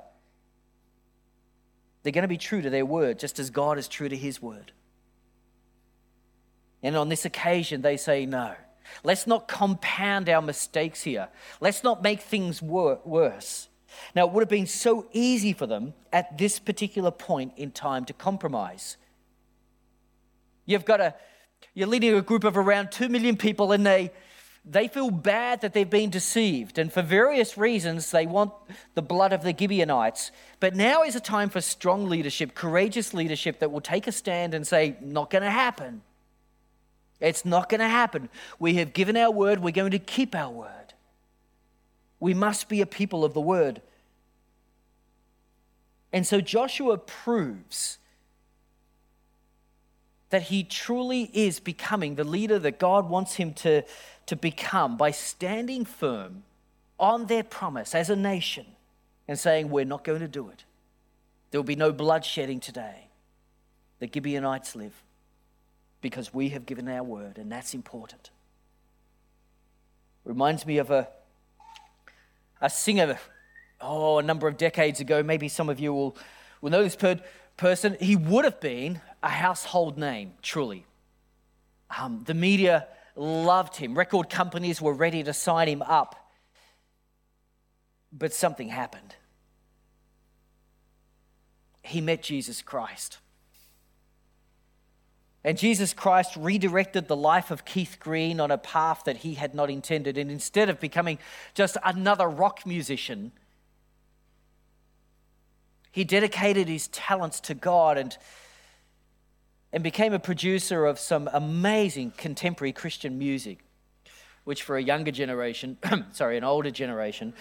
They're 2.02 2.12
going 2.12 2.22
to 2.22 2.28
be 2.28 2.38
true 2.38 2.62
to 2.62 2.70
their 2.70 2.86
word, 2.86 3.18
just 3.18 3.38
as 3.38 3.50
God 3.50 3.78
is 3.78 3.88
true 3.88 4.08
to 4.08 4.16
his 4.16 4.40
word. 4.40 4.72
And 6.82 6.96
on 6.96 7.08
this 7.08 7.24
occasion, 7.24 7.82
they 7.82 7.96
say, 7.96 8.26
no. 8.26 8.54
Let's 9.02 9.26
not 9.26 9.48
compound 9.48 10.28
our 10.28 10.42
mistakes 10.42 11.02
here. 11.02 11.28
Let's 11.60 11.82
not 11.82 12.02
make 12.02 12.20
things 12.20 12.60
wor- 12.60 13.00
worse. 13.04 13.68
Now, 14.14 14.26
it 14.26 14.32
would 14.32 14.42
have 14.42 14.48
been 14.48 14.66
so 14.66 15.06
easy 15.12 15.52
for 15.52 15.66
them 15.66 15.94
at 16.12 16.38
this 16.38 16.58
particular 16.58 17.10
point 17.10 17.52
in 17.56 17.70
time 17.70 18.04
to 18.06 18.12
compromise. 18.12 18.96
You've 20.66 20.84
got 20.84 21.00
a, 21.00 21.14
you're 21.74 21.88
leading 21.88 22.14
a 22.14 22.22
group 22.22 22.44
of 22.44 22.56
around 22.56 22.90
2 22.90 23.08
million 23.08 23.36
people 23.36 23.72
and 23.72 23.84
they, 23.84 24.12
they 24.64 24.88
feel 24.88 25.10
bad 25.10 25.60
that 25.60 25.72
they've 25.72 25.88
been 25.88 26.10
deceived. 26.10 26.78
And 26.78 26.92
for 26.92 27.02
various 27.02 27.58
reasons, 27.58 28.10
they 28.10 28.26
want 28.26 28.52
the 28.94 29.02
blood 29.02 29.32
of 29.32 29.42
the 29.42 29.54
Gibeonites. 29.56 30.30
But 30.60 30.74
now 30.74 31.02
is 31.02 31.16
a 31.16 31.20
time 31.20 31.50
for 31.50 31.60
strong 31.60 32.08
leadership, 32.08 32.54
courageous 32.54 33.12
leadership 33.12 33.58
that 33.58 33.70
will 33.70 33.80
take 33.80 34.06
a 34.06 34.12
stand 34.12 34.54
and 34.54 34.66
say, 34.66 34.96
not 35.00 35.30
going 35.30 35.42
to 35.42 35.50
happen. 35.50 36.02
It's 37.20 37.44
not 37.44 37.68
going 37.68 37.80
to 37.80 37.88
happen. 37.88 38.28
We 38.58 38.74
have 38.74 38.92
given 38.92 39.16
our 39.16 39.30
word, 39.30 39.60
we're 39.60 39.70
going 39.70 39.92
to 39.92 39.98
keep 39.98 40.34
our 40.34 40.50
word. 40.50 40.83
We 42.24 42.32
must 42.32 42.70
be 42.70 42.80
a 42.80 42.86
people 42.86 43.22
of 43.22 43.34
the 43.34 43.40
word. 43.42 43.82
And 46.10 46.26
so 46.26 46.40
Joshua 46.40 46.96
proves 46.96 47.98
that 50.30 50.44
he 50.44 50.64
truly 50.64 51.24
is 51.34 51.60
becoming 51.60 52.14
the 52.14 52.24
leader 52.24 52.58
that 52.60 52.78
God 52.78 53.10
wants 53.10 53.34
him 53.34 53.52
to, 53.52 53.82
to 54.24 54.36
become 54.36 54.96
by 54.96 55.10
standing 55.10 55.84
firm 55.84 56.44
on 56.98 57.26
their 57.26 57.42
promise 57.42 57.94
as 57.94 58.08
a 58.08 58.16
nation 58.16 58.64
and 59.28 59.38
saying, 59.38 59.68
We're 59.68 59.84
not 59.84 60.02
going 60.02 60.20
to 60.20 60.26
do 60.26 60.48
it. 60.48 60.64
There 61.50 61.60
will 61.60 61.66
be 61.66 61.76
no 61.76 61.92
bloodshedding 61.92 62.62
today. 62.62 63.08
The 63.98 64.08
Gibeonites 64.10 64.74
live 64.74 64.94
because 66.00 66.32
we 66.32 66.48
have 66.48 66.64
given 66.64 66.88
our 66.88 67.02
word, 67.02 67.36
and 67.36 67.52
that's 67.52 67.74
important. 67.74 68.30
Reminds 70.24 70.64
me 70.64 70.78
of 70.78 70.90
a, 70.90 71.08
a 72.60 72.70
singer, 72.70 73.18
oh, 73.80 74.18
a 74.18 74.22
number 74.22 74.48
of 74.48 74.56
decades 74.56 75.00
ago. 75.00 75.22
Maybe 75.22 75.48
some 75.48 75.68
of 75.68 75.80
you 75.80 75.92
will, 75.92 76.16
will 76.60 76.70
know 76.70 76.82
this 76.82 76.96
per, 76.96 77.20
person. 77.56 77.96
He 78.00 78.16
would 78.16 78.44
have 78.44 78.60
been 78.60 79.00
a 79.22 79.28
household 79.28 79.98
name, 79.98 80.32
truly. 80.42 80.86
Um, 81.98 82.22
the 82.26 82.34
media 82.34 82.88
loved 83.16 83.76
him, 83.76 83.96
record 83.96 84.28
companies 84.28 84.80
were 84.80 84.94
ready 84.94 85.22
to 85.22 85.32
sign 85.32 85.68
him 85.68 85.82
up. 85.82 86.16
But 88.12 88.32
something 88.32 88.68
happened. 88.68 89.16
He 91.82 92.00
met 92.00 92.22
Jesus 92.22 92.62
Christ. 92.62 93.18
And 95.44 95.58
Jesus 95.58 95.92
Christ 95.92 96.36
redirected 96.36 97.06
the 97.06 97.16
life 97.16 97.50
of 97.50 97.66
Keith 97.66 97.98
Green 98.00 98.40
on 98.40 98.50
a 98.50 98.56
path 98.56 99.02
that 99.04 99.18
he 99.18 99.34
had 99.34 99.54
not 99.54 99.68
intended. 99.68 100.16
And 100.16 100.30
instead 100.30 100.70
of 100.70 100.80
becoming 100.80 101.18
just 101.52 101.76
another 101.84 102.26
rock 102.26 102.64
musician, 102.64 103.30
he 105.92 106.02
dedicated 106.02 106.66
his 106.66 106.88
talents 106.88 107.40
to 107.40 107.54
God 107.54 107.98
and, 107.98 108.16
and 109.70 109.84
became 109.84 110.14
a 110.14 110.18
producer 110.18 110.86
of 110.86 110.98
some 110.98 111.28
amazing 111.30 112.12
contemporary 112.16 112.72
Christian 112.72 113.18
music, 113.18 113.58
which 114.44 114.62
for 114.62 114.78
a 114.78 114.82
younger 114.82 115.10
generation, 115.10 115.76
sorry, 116.12 116.38
an 116.38 116.44
older 116.44 116.70
generation, 116.70 117.34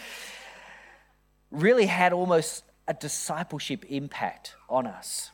really 1.50 1.86
had 1.86 2.12
almost 2.12 2.64
a 2.86 2.92
discipleship 2.92 3.86
impact 3.88 4.56
on 4.68 4.86
us. 4.86 5.30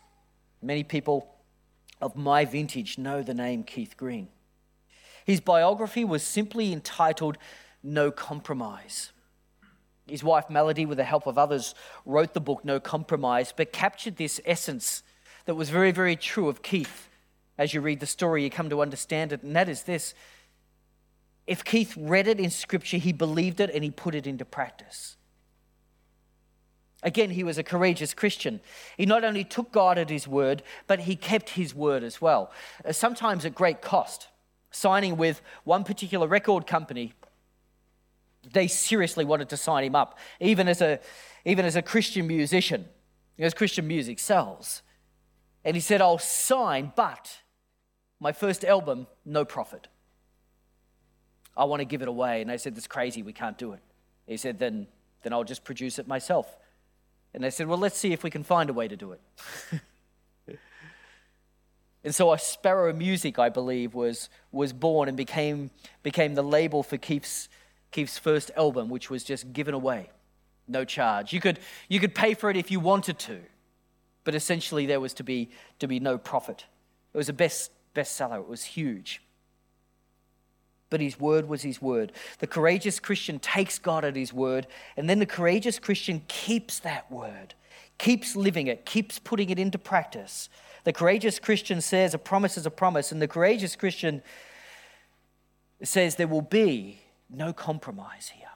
Many 0.63 0.85
people 0.85 1.35
of 2.01 2.17
my 2.17 2.45
vintage 2.45 2.99
know 2.99 3.23
the 3.23 3.35
name 3.35 3.63
Keith 3.63 3.97
Green. 3.97 4.29
His 5.25 5.41
biography 5.41 6.05
was 6.05 6.23
simply 6.23 6.73
entitled 6.73 7.39
No 7.83 8.11
Compromise. 8.11 9.13
His 10.07 10.25
wife 10.25 10.51
Melody, 10.51 10.87
with 10.87 10.99
the 10.99 11.05
help 11.05 11.27
of 11.27 11.39
others, 11.39 11.75
wrote 12.05 12.35
the 12.35 12.41
book 12.41 12.65
No 12.65 12.81
Compromise, 12.81 13.53
but 13.57 13.73
captured 13.73 14.17
this 14.17 14.41
essence 14.45 15.03
that 15.45 15.55
was 15.55 15.71
very, 15.71 15.93
very 15.93 16.17
true 16.17 16.49
of 16.49 16.63
Keith. 16.63 17.09
As 17.57 17.75
you 17.75 17.81
read 17.81 18.01
the 18.01 18.07
story, 18.07 18.43
you 18.43 18.51
come 18.51 18.71
to 18.71 18.83
understand 18.83 19.33
it, 19.33 19.43
and 19.43 19.55
that 19.55 19.69
is 19.69 19.85
this. 19.85 20.15
If 21.47 21.65
Keith 21.65 21.95
read 21.97 22.27
it 22.27 22.41
in 22.41 22.51
scripture, 22.51 22.97
he 22.97 23.13
believed 23.13 23.61
it 23.61 23.71
and 23.73 23.85
he 23.85 23.91
put 23.91 24.15
it 24.15 24.27
into 24.27 24.45
practice. 24.45 25.17
Again, 27.03 27.31
he 27.31 27.45
was 27.45 27.57
a 27.57 27.63
courageous 27.63 28.13
Christian. 28.13 28.61
He 28.97 29.07
not 29.07 29.25
only 29.25 29.45
took 29.45 29.73
God 29.73 29.97
at 29.97 30.11
his 30.11 30.29
word, 30.29 30.63
but 30.87 31.01
he 31.01 31.17
kept 31.17 31.51
his 31.51 31.75
word 31.75 32.03
as 32.03 32.21
well, 32.21 32.53
uh, 32.85 32.93
sometimes 32.93 33.45
at 33.45 33.55
great 33.55 33.81
cost. 33.81 34.29
Signing 34.73 35.17
with 35.17 35.43
one 35.65 35.83
particular 35.83 36.29
record 36.29 36.67
company, 36.67 37.13
they 38.53 38.69
seriously 38.69 39.25
wanted 39.25 39.49
to 39.49 39.57
sign 39.57 39.85
him 39.85 39.97
up, 39.97 40.19
even 40.39 40.69
as 40.69 40.81
a, 40.81 41.01
even 41.45 41.65
as 41.65 41.75
a 41.75 41.83
Christian 41.83 42.27
musician, 42.27 42.85
because 43.37 43.53
Christian 43.53 43.89
music 43.89 44.19
sells. 44.19 44.83
And 45.65 45.77
he 45.77 45.81
said, 45.81 46.01
I'll 46.01 46.19
sign, 46.19 46.93
but 46.95 47.41
my 48.21 48.33
first 48.33 48.65
album, 48.65 49.07
no 49.25 49.45
profit. 49.45 49.89
I 51.57 51.65
want 51.65 51.81
to 51.81 51.85
give 51.85 52.03
it 52.03 52.09
away. 52.09 52.41
And 52.43 52.51
they 52.51 52.59
said, 52.59 52.77
That's 52.77 52.87
crazy, 52.87 53.23
we 53.23 53.33
can't 53.33 53.59
do 53.59 53.73
it. 53.73 53.81
He 54.27 54.37
said, 54.37 54.59
Then, 54.59 54.87
then 55.23 55.33
I'll 55.33 55.45
just 55.45 55.65
produce 55.65 55.99
it 55.99 56.07
myself. 56.07 56.57
And 57.35 57.45
they 57.45 57.51
said, 57.51 57.67
Well, 57.67 57.79
let's 57.79 57.99
see 57.99 58.13
if 58.13 58.23
we 58.23 58.31
can 58.31 58.43
find 58.43 58.71
a 58.71 58.73
way 58.73 58.89
to 58.89 58.97
do 58.97 59.13
it. 59.13 59.21
and 62.05 62.15
so, 62.15 62.33
a 62.33 62.39
Sparrow 62.39 62.93
Music, 62.93 63.39
I 63.39 63.49
believe, 63.49 63.95
was, 63.95 64.29
was 64.53 64.73
born 64.73 65.09
and 65.09 65.17
became, 65.17 65.71
became 66.03 66.35
the 66.35 66.43
label 66.43 66.83
for 66.83 66.97
Keith's, 66.97 67.49
Keith's 67.93 68.19
first 68.19 68.51
album, 68.57 68.89
which 68.89 69.11
was 69.11 69.25
just 69.25 69.53
given 69.53 69.75
away, 69.75 70.11
no 70.67 70.85
charge. 70.85 71.33
You 71.33 71.41
could, 71.41 71.61
you 71.89 72.01
could 72.01 72.15
pay 72.15 72.35
for 72.35 72.51
it 72.51 72.57
if 72.57 72.71
you 72.71 72.81
wanted 72.81 73.19
to, 73.21 73.41
but 74.25 74.35
essentially 74.35 74.87
there 74.87 75.01
was 75.01 75.15
to 75.15 75.25
be, 75.25 75.51
to 75.79 75.87
be 75.87 76.01
no 76.01 76.19
profit. 76.19 76.65
It 77.15 77.17
was 77.17 77.29
a 77.29 77.33
best 77.33 77.71
bestseller, 77.95 78.41
it 78.41 78.49
was 78.49 78.65
huge 78.65 79.21
but 80.91 81.01
his 81.01 81.19
word 81.19 81.49
was 81.49 81.63
his 81.63 81.81
word. 81.81 82.13
The 82.41 82.47
courageous 82.47 83.01
Christian 83.01 83.39
takes 83.39 83.79
God 83.79 84.05
at 84.05 84.17
his 84.17 84.33
word, 84.33 84.67
and 84.97 85.09
then 85.09 85.21
the 85.21 85.27
courageous 85.27 85.79
Christian 85.79 86.23
keeps 86.29 86.81
that 86.81 87.11
word, 87.11 87.55
keeps 87.97 88.37
living 88.37 88.67
it, 88.67 88.85
keeps 88.85 89.19
putting 89.19 89.49
it 89.51 89.59
into 89.59 89.79
practice. 89.79 90.49
The 90.85 90.93
courageous 90.93 91.39
Christian 91.39 91.81
says 91.81 92.13
a 92.13 92.19
promise 92.19 92.59
is 92.59 92.67
a 92.67 92.71
promise, 92.71 93.13
and 93.13 93.23
the 93.23 93.29
courageous 93.29 93.77
Christian 93.77 94.23
says 95.83 96.17
there 96.17 96.29
will 96.29 96.43
be 96.43 97.01
no 97.31 97.53
compromise 97.53 98.33
here. 98.35 98.47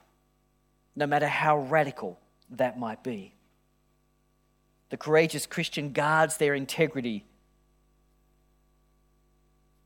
no 0.97 1.05
matter 1.05 1.27
how 1.27 1.57
radical 1.57 2.17
that 2.49 2.79
might 2.79 3.03
be. 3.03 3.33
The 4.91 4.97
courageous 4.97 5.45
Christian 5.45 5.91
guards 5.91 6.37
their 6.37 6.55
integrity 6.55 7.25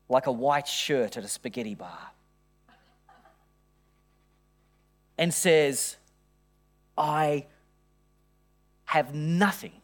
like 0.08 0.26
a 0.26 0.32
white 0.32 0.68
shirt 0.68 1.16
at 1.16 1.24
a 1.24 1.28
spaghetti 1.28 1.74
bar 1.74 2.10
and 5.20 5.34
says, 5.34 5.98
I 6.96 7.46
have 8.86 9.14
nothing 9.14 9.74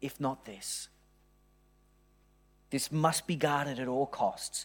if 0.00 0.20
not 0.20 0.44
this. 0.44 0.88
This 2.70 2.92
must 2.92 3.26
be 3.26 3.34
guarded 3.34 3.80
at 3.80 3.88
all 3.88 4.06
costs. 4.06 4.64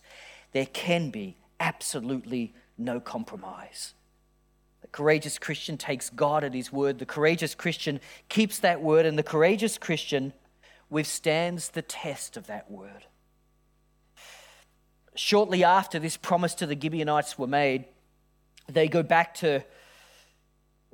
There 0.51 0.67
can 0.67 1.09
be 1.09 1.37
absolutely 1.59 2.53
no 2.77 2.99
compromise. 2.99 3.95
The 4.81 4.87
courageous 4.89 5.39
Christian 5.39 5.75
takes 5.75 6.11
God 6.11 6.43
at 6.43 6.53
his 6.53 6.71
word. 6.71 6.99
The 6.99 7.05
courageous 7.07 7.55
Christian 7.55 7.99
keeps 8.29 8.59
that 8.59 8.79
word, 8.79 9.07
and 9.07 9.17
the 9.17 9.23
courageous 9.23 9.79
Christian 9.79 10.33
withstands 10.91 11.69
the 11.69 11.81
test 11.81 12.37
of 12.37 12.45
that 12.45 12.69
word. 12.69 13.07
Shortly 15.15 15.63
after 15.63 15.97
this 15.97 16.15
promise 16.15 16.53
to 16.55 16.67
the 16.67 16.79
Gibeonites 16.79 17.39
were 17.39 17.47
made, 17.47 17.85
they 18.69 18.87
go 18.87 19.01
back 19.01 19.33
to, 19.35 19.63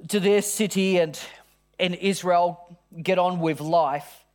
to 0.10 0.20
their 0.20 0.42
city 0.42 0.98
and, 0.98 1.20
and 1.80 1.96
Israel 1.96 2.78
get 3.02 3.20
on 3.20 3.40
with 3.40 3.60
life. 3.60 4.26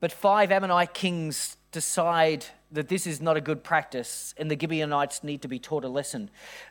But 0.00 0.12
five 0.12 0.52
Amorite 0.52 0.94
kings 0.94 1.56
decide 1.72 2.46
that 2.70 2.88
this 2.88 3.06
is 3.06 3.20
not 3.20 3.36
a 3.36 3.40
good 3.40 3.64
practice 3.64 4.34
and 4.36 4.50
the 4.50 4.58
Gibeonites 4.58 5.24
need 5.24 5.42
to 5.42 5.48
be 5.48 5.58
taught 5.58 5.84
a 5.84 5.88
lesson. 5.88 6.30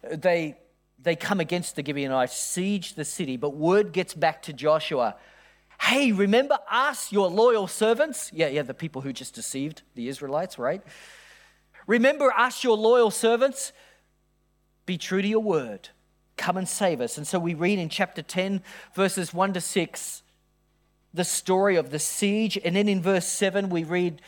They, 0.09 0.57
they 1.01 1.15
come 1.15 1.39
against 1.39 1.75
the 1.75 1.83
Gibeonites, 1.83 2.35
siege 2.35 2.95
the 2.95 3.05
city, 3.05 3.37
but 3.37 3.55
word 3.55 3.91
gets 3.91 4.13
back 4.13 4.41
to 4.43 4.53
Joshua 4.53 5.15
hey, 5.83 6.13
remember 6.13 6.57
us, 6.71 7.11
your 7.11 7.29
loyal 7.29 7.67
servants? 7.67 8.31
Yeah, 8.33 8.47
yeah, 8.47 8.61
the 8.61 8.73
people 8.73 9.01
who 9.01 9.11
just 9.11 9.33
deceived 9.33 9.81
the 9.95 10.07
Israelites, 10.07 10.57
right? 10.57 10.81
Remember 11.87 12.31
us, 12.31 12.63
your 12.63 12.77
loyal 12.77 13.11
servants? 13.11 13.73
Be 14.85 14.97
true 14.97 15.21
to 15.21 15.27
your 15.27 15.41
word. 15.41 15.89
Come 16.37 16.57
and 16.57 16.67
save 16.67 17.01
us. 17.01 17.17
And 17.17 17.27
so 17.27 17.39
we 17.39 17.53
read 17.53 17.79
in 17.79 17.89
chapter 17.89 18.21
10, 18.21 18.61
verses 18.93 19.33
1 19.33 19.53
to 19.53 19.61
6 19.61 20.23
the 21.13 21.23
story 21.23 21.75
of 21.75 21.91
the 21.91 21.99
siege. 21.99 22.57
And 22.63 22.75
then 22.75 22.89
in 22.89 23.01
verse 23.01 23.27
7, 23.27 23.69
we 23.69 23.83
read 23.83 24.21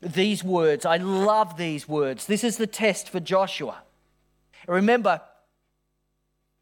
these 0.00 0.42
words. 0.42 0.84
I 0.84 0.96
love 0.96 1.56
these 1.56 1.88
words. 1.88 2.26
This 2.26 2.44
is 2.44 2.56
the 2.56 2.66
test 2.66 3.08
for 3.08 3.20
Joshua. 3.20 3.82
Remember, 4.66 5.20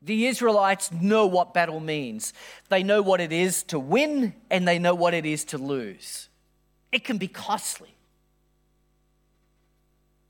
the 0.03 0.27
Israelites 0.27 0.93
know 0.93 1.27
what 1.27 1.55
battle 1.55 1.81
means. 1.81 2.33
They 2.69 2.83
know 2.83 3.03
what 3.03 3.21
it 3.21 3.33
is 3.33 3.63
to 3.65 3.79
win 3.79 4.35
and 4.51 4.67
they 4.69 4.79
know 4.79 4.95
what 4.95 5.15
it 5.15 5.27
is 5.27 5.45
to 5.47 5.59
lose. 5.59 6.29
It 6.93 7.05
can 7.05 7.19
be 7.19 7.29
costly. 7.29 7.95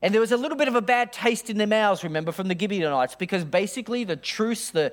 And 0.03 0.15
there 0.15 0.21
was 0.21 0.33
a 0.33 0.37
little 0.37 0.57
bit 0.57 0.69
of 0.69 0.75
a 0.75 0.83
bad 0.83 1.13
taste 1.13 1.51
in 1.51 1.59
their 1.59 1.67
mouths, 1.67 2.03
remember, 2.03 2.33
from 2.33 2.49
the 2.49 2.59
Gibeonites, 2.59 3.15
because 3.15 3.45
basically 3.45 4.05
the 4.05 4.17
truce, 4.17 4.71
the, 4.71 4.93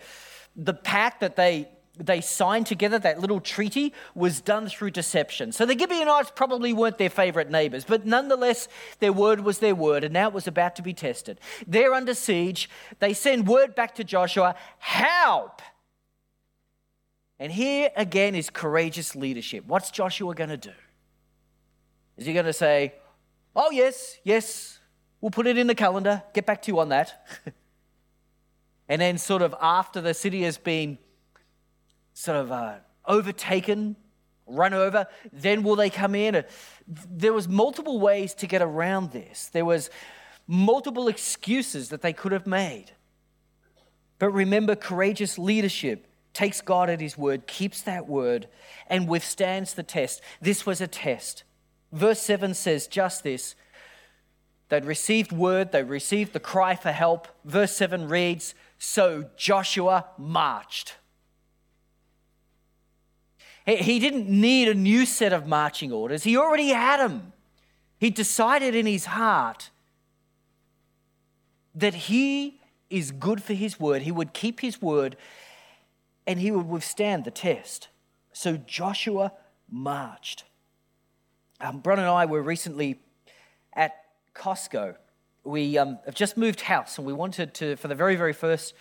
the 0.56 0.74
pact 0.74 1.22
that 1.22 1.36
they 1.36 1.70
they 2.00 2.22
signed 2.22 2.68
together, 2.68 3.00
that 3.00 3.20
little 3.20 3.40
treaty, 3.40 3.94
was 4.14 4.42
done 4.42 4.70
through 4.70 4.92
deception. 4.92 5.52
So 5.52 5.66
the 5.66 5.78
Gibeonites 5.78 6.32
probably 6.36 6.74
weren't 6.74 6.98
their 6.98 7.10
favorite 7.10 7.50
neighbors, 7.50 7.86
but 7.86 8.06
nonetheless, 8.06 8.68
their 9.00 9.14
word 9.14 9.42
was 9.42 9.60
their 9.60 9.76
word, 9.76 10.04
and 10.04 10.14
now 10.14 10.28
it 10.28 10.34
was 10.34 10.48
about 10.48 10.76
to 10.76 10.82
be 10.82 10.94
tested. 10.94 11.40
They're 11.66 11.94
under 11.94 12.14
siege. 12.14 12.70
They 13.00 13.14
send 13.14 13.48
word 13.48 13.76
back 13.76 13.96
to 13.96 14.04
Joshua 14.04 14.56
help! 14.78 15.62
And 17.40 17.52
here 17.52 17.92
again 17.96 18.34
is 18.34 18.50
courageous 18.50 19.16
leadership. 19.16 19.66
What's 19.68 19.92
Joshua 19.92 20.34
going 20.34 20.50
to 20.50 20.58
do? 20.58 20.74
Is 22.18 22.26
he 22.26 22.34
going 22.34 22.48
to 22.48 22.54
say, 22.54 22.96
Oh, 23.56 23.72
yes, 23.72 24.18
yes, 24.24 24.77
we'll 25.22 25.32
put 25.32 25.48
it 25.48 25.58
in 25.58 25.68
the 25.68 25.76
calendar, 25.76 26.24
get 26.34 26.46
back 26.46 26.62
to 26.64 26.72
you 26.72 26.80
on 26.80 26.90
that? 26.90 27.28
and 28.90 29.02
then, 29.02 29.18
sort 29.18 29.42
of, 29.42 29.56
after 29.62 30.02
the 30.02 30.14
city 30.14 30.44
has 30.44 30.58
been 30.58 30.98
sort 32.14 32.38
of 32.38 32.52
uh, 32.52 32.76
overtaken, 33.06 33.96
run 34.48 34.74
over, 34.74 35.08
then 35.32 35.64
will 35.64 35.76
they 35.76 35.90
come 35.90 36.16
in? 36.16 36.44
There 36.88 37.34
was 37.34 37.48
multiple 37.48 38.00
ways 38.00 38.34
to 38.36 38.48
get 38.48 38.62
around 38.62 39.12
this. 39.12 39.50
There 39.50 39.66
was 39.66 39.90
multiple 40.48 41.08
excuses 41.08 41.90
that 41.90 42.02
they 42.02 42.14
could 42.14 42.32
have 42.32 42.48
made. 42.48 42.92
But 44.20 44.30
remember, 44.30 44.76
courageous 44.76 45.38
leadership 45.38 46.08
takes 46.34 46.62
God 46.62 46.90
at 46.90 47.02
his 47.02 47.18
word, 47.18 47.48
keeps 47.48 47.82
that 47.82 48.08
word, 48.08 48.48
and 48.88 49.08
withstands 49.08 49.74
the 49.74 49.84
test. 49.84 50.22
This 50.42 50.66
was 50.66 50.82
a 50.82 50.88
test. 50.88 51.44
Verse 51.92 52.20
7 52.20 52.54
says 52.54 52.88
just 52.88 53.24
this. 53.24 53.56
They'd 54.70 54.86
received 54.86 55.32
word, 55.32 55.72
they 55.72 55.84
received 55.84 56.34
the 56.34 56.40
cry 56.40 56.76
for 56.76 56.92
help. 56.92 57.28
Verse 57.46 57.74
7 57.76 58.08
reads 58.08 58.54
So 58.78 59.30
Joshua 59.38 60.08
marched. 60.18 60.96
He 63.66 64.00
didn't 64.00 64.30
need 64.30 64.70
a 64.70 64.74
new 64.74 65.06
set 65.06 65.34
of 65.34 65.46
marching 65.46 65.92
orders, 65.92 66.24
he 66.24 66.38
already 66.38 66.70
had 66.70 67.00
them. 67.00 67.34
He 68.00 68.10
decided 68.10 68.76
in 68.76 68.86
his 68.86 69.06
heart 69.06 69.72
that 71.74 71.94
he 71.94 72.62
is 72.90 73.12
good 73.12 73.44
for 73.44 73.54
his 73.54 73.80
word, 73.80 74.04
he 74.04 74.12
would 74.12 74.34
keep 74.34 74.62
his 74.62 74.82
word, 74.82 75.18
and 76.26 76.40
he 76.40 76.52
would 76.52 76.68
withstand 76.68 77.26
the 77.26 77.32
test. 77.32 77.90
So 78.32 78.58
Joshua 78.58 79.34
marched. 79.70 80.44
Um, 81.60 81.80
Bron 81.80 82.00
and 82.00 82.08
I 82.08 82.26
were 82.26 82.42
recently 82.42 83.00
at 83.74 83.96
Costco. 84.38 84.96
We 85.44 85.78
um, 85.78 86.00
have 86.06 86.16
just 86.16 86.38
moved 86.38 86.62
house 86.62 86.98
and 86.98 87.08
we 87.08 87.14
wanted 87.14 87.54
to, 87.56 87.76
for 87.78 87.88
the 87.88 87.96
very, 87.96 88.16
very 88.16 88.34
first 88.34 88.74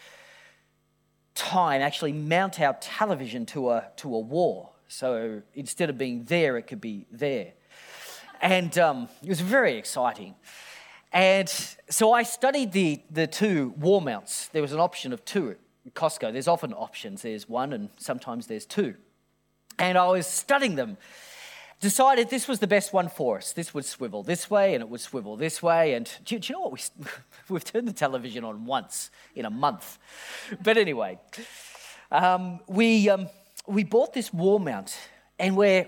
time, 1.34 1.80
actually 1.80 2.12
mount 2.12 2.60
our 2.60 2.76
television 2.80 3.46
to 3.46 3.70
a, 3.70 3.88
to 3.96 4.14
a 4.14 4.20
wall. 4.20 4.74
So 4.88 5.42
instead 5.54 5.90
of 5.90 5.98
being 5.98 6.24
there, 6.24 6.56
it 6.56 6.62
could 6.62 6.80
be 6.80 7.06
there. 7.10 7.52
And 8.40 8.76
um, 8.78 9.08
it 9.22 9.28
was 9.28 9.40
very 9.40 9.76
exciting. 9.76 10.34
And 11.12 11.48
so 11.88 12.12
I 12.12 12.24
studied 12.24 12.72
the, 12.72 13.00
the 13.10 13.26
two 13.26 13.74
wall 13.78 14.00
mounts. 14.00 14.48
There 14.48 14.62
was 14.62 14.72
an 14.72 14.80
option 14.80 15.12
of 15.12 15.24
two 15.24 15.50
at 15.86 15.94
Costco. 15.94 16.32
There's 16.32 16.48
often 16.48 16.72
options. 16.72 17.22
There's 17.22 17.48
one 17.48 17.72
and 17.72 17.88
sometimes 17.96 18.46
there's 18.46 18.66
two. 18.66 18.94
And 19.78 19.96
I 19.96 20.06
was 20.08 20.26
studying 20.26 20.74
them. 20.74 20.98
Decided 21.80 22.30
this 22.30 22.48
was 22.48 22.58
the 22.58 22.66
best 22.66 22.92
one 22.94 23.08
for 23.08 23.36
us. 23.36 23.52
This 23.52 23.74
would 23.74 23.84
swivel 23.84 24.22
this 24.22 24.50
way 24.50 24.74
and 24.74 24.82
it 24.82 24.88
would 24.88 25.00
swivel 25.00 25.36
this 25.36 25.62
way. 25.62 25.92
And 25.92 26.10
do, 26.24 26.38
do 26.38 26.52
you 26.52 26.58
know 26.58 26.68
what? 26.68 26.90
We, 26.98 27.06
we've 27.50 27.64
turned 27.64 27.86
the 27.86 27.92
television 27.92 28.44
on 28.44 28.64
once 28.64 29.10
in 29.34 29.44
a 29.44 29.50
month. 29.50 29.98
But 30.62 30.78
anyway, 30.78 31.18
um, 32.10 32.60
we, 32.66 33.10
um, 33.10 33.28
we 33.66 33.84
bought 33.84 34.14
this 34.14 34.32
wall 34.32 34.58
mount 34.58 34.96
and 35.38 35.54
we're, 35.54 35.86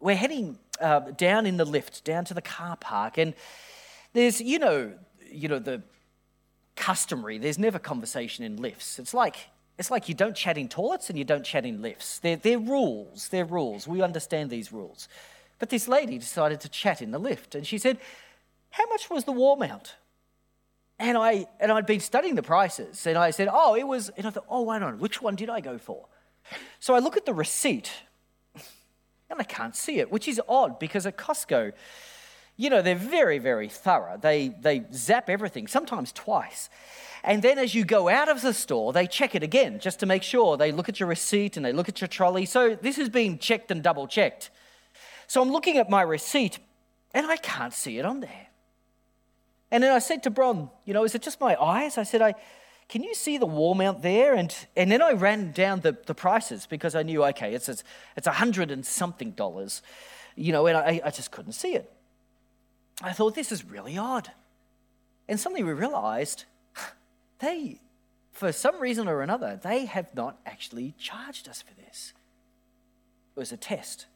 we're 0.00 0.16
heading 0.16 0.58
uh, 0.80 1.00
down 1.12 1.46
in 1.46 1.56
the 1.56 1.64
lift, 1.64 2.04
down 2.04 2.26
to 2.26 2.34
the 2.34 2.42
car 2.42 2.76
park. 2.76 3.16
And 3.16 3.32
there's, 4.12 4.38
you 4.38 4.58
know, 4.58 4.92
you 5.30 5.48
know, 5.48 5.58
the 5.58 5.82
customary, 6.76 7.38
there's 7.38 7.58
never 7.58 7.78
conversation 7.78 8.44
in 8.44 8.56
lifts. 8.56 8.98
It's 8.98 9.14
like, 9.14 9.36
it's 9.82 9.90
like 9.90 10.08
you 10.08 10.14
don't 10.14 10.36
chat 10.36 10.56
in 10.56 10.68
toilets 10.68 11.10
and 11.10 11.18
you 11.18 11.24
don't 11.24 11.42
chat 11.44 11.66
in 11.66 11.82
lifts. 11.82 12.20
They're, 12.20 12.36
they're 12.36 12.56
rules, 12.56 13.26
they're 13.30 13.44
rules. 13.44 13.88
We 13.88 14.00
understand 14.00 14.48
these 14.48 14.72
rules. 14.72 15.08
But 15.58 15.70
this 15.70 15.88
lady 15.88 16.18
decided 16.18 16.60
to 16.60 16.68
chat 16.68 17.02
in 17.02 17.10
the 17.10 17.18
lift 17.18 17.56
and 17.56 17.66
she 17.66 17.78
said, 17.78 17.98
How 18.70 18.86
much 18.86 19.10
was 19.10 19.24
the 19.24 19.32
wall? 19.32 19.60
And, 21.00 21.18
I, 21.18 21.46
and 21.58 21.72
I'd 21.72 21.86
been 21.86 21.98
studying 21.98 22.36
the 22.36 22.44
prices 22.44 23.08
and 23.08 23.18
I 23.18 23.32
said, 23.32 23.48
Oh, 23.50 23.74
it 23.74 23.82
was, 23.82 24.08
and 24.10 24.24
I 24.24 24.30
thought, 24.30 24.46
Oh, 24.48 24.62
wait 24.62 24.82
on, 24.82 25.00
which 25.00 25.20
one 25.20 25.34
did 25.34 25.50
I 25.50 25.60
go 25.60 25.78
for? 25.78 26.06
So 26.78 26.94
I 26.94 27.00
look 27.00 27.16
at 27.16 27.26
the 27.26 27.34
receipt 27.34 27.90
and 29.30 29.40
I 29.40 29.42
can't 29.42 29.74
see 29.74 29.98
it, 29.98 30.12
which 30.12 30.28
is 30.28 30.40
odd 30.48 30.78
because 30.78 31.06
at 31.06 31.16
Costco, 31.16 31.72
you 32.56 32.70
know, 32.70 32.82
they're 32.82 32.94
very, 32.94 33.38
very 33.38 33.68
thorough. 33.68 34.18
They, 34.20 34.48
they 34.48 34.84
zap 34.92 35.30
everything, 35.30 35.66
sometimes 35.66 36.12
twice. 36.12 36.68
And 37.24 37.42
then 37.42 37.58
as 37.58 37.74
you 37.74 37.84
go 37.84 38.08
out 38.08 38.28
of 38.28 38.42
the 38.42 38.52
store, 38.52 38.92
they 38.92 39.06
check 39.06 39.34
it 39.34 39.42
again 39.42 39.78
just 39.78 40.00
to 40.00 40.06
make 40.06 40.22
sure. 40.22 40.56
They 40.56 40.72
look 40.72 40.88
at 40.88 40.98
your 40.98 41.08
receipt 41.08 41.56
and 41.56 41.64
they 41.64 41.72
look 41.72 41.88
at 41.88 42.00
your 42.00 42.08
trolley. 42.08 42.46
So 42.46 42.74
this 42.74 42.96
has 42.96 43.08
been 43.08 43.38
checked 43.38 43.70
and 43.70 43.82
double 43.82 44.06
checked. 44.06 44.50
So 45.28 45.40
I'm 45.40 45.50
looking 45.50 45.78
at 45.78 45.88
my 45.88 46.02
receipt 46.02 46.58
and 47.14 47.26
I 47.26 47.36
can't 47.36 47.72
see 47.72 47.98
it 47.98 48.04
on 48.04 48.20
there. 48.20 48.48
And 49.70 49.82
then 49.82 49.92
I 49.92 50.00
said 50.00 50.22
to 50.24 50.30
Bron, 50.30 50.68
you 50.84 50.92
know, 50.92 51.04
is 51.04 51.14
it 51.14 51.22
just 51.22 51.40
my 51.40 51.56
eyes? 51.56 51.96
I 51.96 52.02
said, 52.02 52.20
I, 52.20 52.34
can 52.88 53.02
you 53.02 53.14
see 53.14 53.38
the 53.38 53.46
wall 53.46 53.74
mount 53.74 54.02
there? 54.02 54.34
And, 54.34 54.54
and 54.76 54.92
then 54.92 55.00
I 55.00 55.12
ran 55.12 55.52
down 55.52 55.80
the, 55.80 55.96
the 56.06 56.14
prices 56.14 56.66
because 56.66 56.94
I 56.94 57.02
knew, 57.02 57.24
okay, 57.24 57.54
it's, 57.54 57.68
it's, 57.68 57.84
it's 58.16 58.26
a 58.26 58.32
hundred 58.32 58.70
and 58.70 58.84
something 58.84 59.30
dollars, 59.30 59.80
you 60.36 60.52
know, 60.52 60.66
and 60.66 60.76
I, 60.76 61.00
I 61.02 61.10
just 61.10 61.30
couldn't 61.30 61.52
see 61.52 61.74
it. 61.74 61.90
I 63.00 63.12
thought, 63.12 63.34
this 63.34 63.52
is 63.52 63.64
really 63.64 63.96
odd. 63.96 64.30
And 65.28 65.38
suddenly 65.38 65.62
we 65.62 65.72
realized 65.72 66.44
they 67.38 67.80
for 68.32 68.50
some 68.50 68.80
reason 68.80 69.08
or 69.08 69.22
another, 69.22 69.60
they 69.62 69.84
have 69.84 70.14
not 70.14 70.40
actually 70.46 70.94
charged 70.98 71.48
us 71.48 71.62
for 71.62 71.74
this. 71.74 72.12
It 73.36 73.38
was 73.38 73.52
a 73.52 73.56
test. 73.56 74.06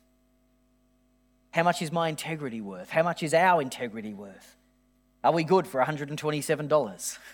How 1.53 1.63
much 1.63 1.81
is 1.81 1.93
my 1.93 2.09
integrity 2.09 2.61
worth? 2.61 2.91
How 2.91 3.03
much 3.03 3.23
is 3.23 3.33
our 3.35 3.63
integrity 3.63 4.15
worth? 4.15 4.57
Are 5.23 5.33
we 5.33 5.45
good 5.45 5.67
for 5.67 5.83
$127? 5.83 7.19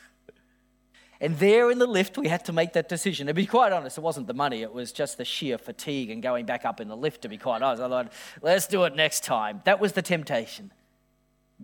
And 1.20 1.38
there 1.38 1.70
in 1.70 1.78
the 1.78 1.87
lift, 1.87 2.18
we 2.18 2.26
had 2.26 2.44
to 2.46 2.52
make 2.52 2.72
that 2.72 2.88
decision. 2.88 3.28
To 3.28 3.35
be 3.35 3.46
quite 3.46 3.70
honest, 3.70 3.96
it 3.96 4.00
wasn't 4.00 4.26
the 4.26 4.35
money, 4.35 4.62
it 4.62 4.74
was 4.74 4.90
just 4.90 5.18
the 5.18 5.24
sheer 5.24 5.57
fatigue 5.57 6.11
and 6.11 6.20
going 6.20 6.46
back 6.46 6.64
up 6.64 6.81
in 6.81 6.88
the 6.88 6.96
lift, 6.96 7.22
to 7.22 7.28
be 7.28 7.38
quite 7.38 7.62
honest. 7.62 7.81
I 7.81 7.88
thought, 7.88 8.12
let's 8.42 8.66
do 8.66 8.83
it 8.83 8.96
next 8.96 9.22
time. 9.22 9.62
That 9.64 9.78
was 9.78 9.92
the 9.92 10.02
temptation. 10.02 10.72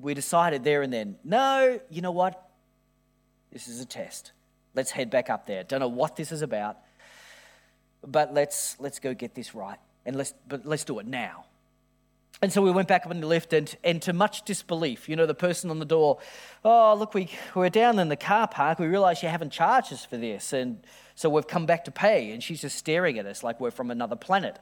We 0.00 0.14
decided 0.14 0.64
there 0.64 0.82
and 0.82 0.92
then, 0.92 1.16
no, 1.24 1.80
you 1.90 2.02
know 2.02 2.12
what? 2.12 2.50
This 3.52 3.68
is 3.68 3.80
a 3.80 3.86
test. 3.86 4.32
Let's 4.74 4.90
head 4.90 5.10
back 5.10 5.30
up 5.30 5.46
there. 5.46 5.64
Don't 5.64 5.80
know 5.80 5.88
what 5.88 6.16
this 6.16 6.30
is 6.30 6.42
about, 6.42 6.76
but 8.06 8.32
let's, 8.32 8.76
let's 8.78 8.98
go 8.98 9.14
get 9.14 9.34
this 9.34 9.54
right. 9.54 9.78
And 10.06 10.16
let's, 10.16 10.34
but 10.46 10.64
let's 10.64 10.84
do 10.84 10.98
it 11.00 11.06
now. 11.06 11.46
And 12.40 12.52
so 12.52 12.62
we 12.62 12.70
went 12.70 12.86
back 12.86 13.04
up 13.04 13.10
in 13.10 13.20
the 13.20 13.26
lift, 13.26 13.52
and, 13.52 13.74
and 13.82 14.00
to 14.02 14.12
much 14.12 14.42
disbelief, 14.42 15.08
you 15.08 15.16
know, 15.16 15.26
the 15.26 15.34
person 15.34 15.70
on 15.70 15.80
the 15.80 15.84
door, 15.84 16.18
oh, 16.64 16.94
look, 16.96 17.12
we, 17.12 17.30
we're 17.54 17.68
down 17.68 17.98
in 17.98 18.08
the 18.08 18.16
car 18.16 18.46
park. 18.46 18.78
We 18.78 18.86
realize 18.86 19.22
you 19.24 19.28
haven't 19.28 19.50
charged 19.50 19.92
us 19.92 20.04
for 20.04 20.16
this. 20.16 20.52
And 20.52 20.78
so 21.16 21.28
we've 21.28 21.48
come 21.48 21.66
back 21.66 21.84
to 21.86 21.90
pay. 21.90 22.30
And 22.30 22.40
she's 22.40 22.60
just 22.60 22.76
staring 22.76 23.18
at 23.18 23.26
us 23.26 23.42
like 23.42 23.58
we're 23.58 23.72
from 23.72 23.90
another 23.90 24.14
planet. 24.14 24.56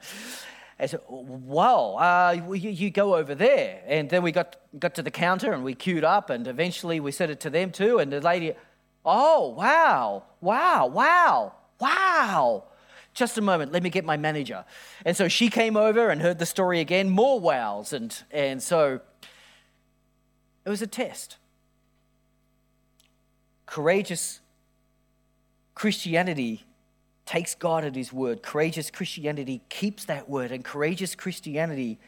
I 0.79 0.85
said, 0.85 0.99
wow, 1.07 1.95
uh, 1.95 2.53
you, 2.53 2.69
you, 2.69 2.89
go 2.91 3.15
over 3.15 3.33
there. 3.33 3.81
And 3.87 4.09
then 4.09 4.21
we 4.21 4.31
got, 4.31 4.57
got 4.77 4.93
to 4.95 5.01
the 5.01 5.09
counter 5.09 5.51
and 5.51 5.63
we 5.63 5.73
queued 5.73 6.03
up, 6.03 6.29
and 6.29 6.47
eventually 6.47 6.99
we 6.99 7.11
said 7.11 7.31
it 7.31 7.39
to 7.41 7.49
them 7.49 7.71
too. 7.71 7.97
And 7.97 8.13
the 8.13 8.21
lady, 8.21 8.53
oh, 9.03 9.49
wow, 9.49 10.23
wow, 10.39 10.85
wow, 10.85 11.53
wow 11.79 12.63
just 13.17 13.37
a 13.37 13.41
moment, 13.41 13.71
let 13.71 13.81
me 13.81 13.89
get 13.89 14.05
my 14.05 14.15
manager. 14.15 14.63
And 15.03 15.17
so 15.17 15.27
she 15.27 15.49
came 15.49 15.75
over 15.75 16.09
and 16.09 16.21
heard 16.21 16.37
the 16.37 16.45
story 16.45 16.79
again, 16.79 17.09
more 17.09 17.39
wows. 17.39 17.91
And, 17.91 18.15
and 18.29 18.61
so 18.61 19.01
it 20.63 20.69
was 20.69 20.83
a 20.83 20.87
test. 20.87 21.37
Courageous 23.65 24.39
Christianity 25.73 26.63
takes 27.27 27.53
God 27.53 27.83
at 27.83 27.95
His 27.95 28.11
word. 28.11 28.41
Courageous 28.41 28.89
Christianity 28.89 29.61
keeps 29.69 30.05
that 30.05 30.27
word. 30.27 30.51
And 30.51 30.63
courageous 30.63 31.13
Christianity 31.13 31.99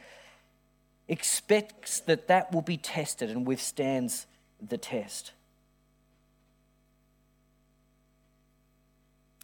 expects 1.08 2.00
that 2.02 2.28
that 2.28 2.52
will 2.52 2.62
be 2.62 2.78
tested 2.78 3.30
and 3.30 3.46
withstands 3.46 4.26
the 4.66 4.78
test. 4.78 5.34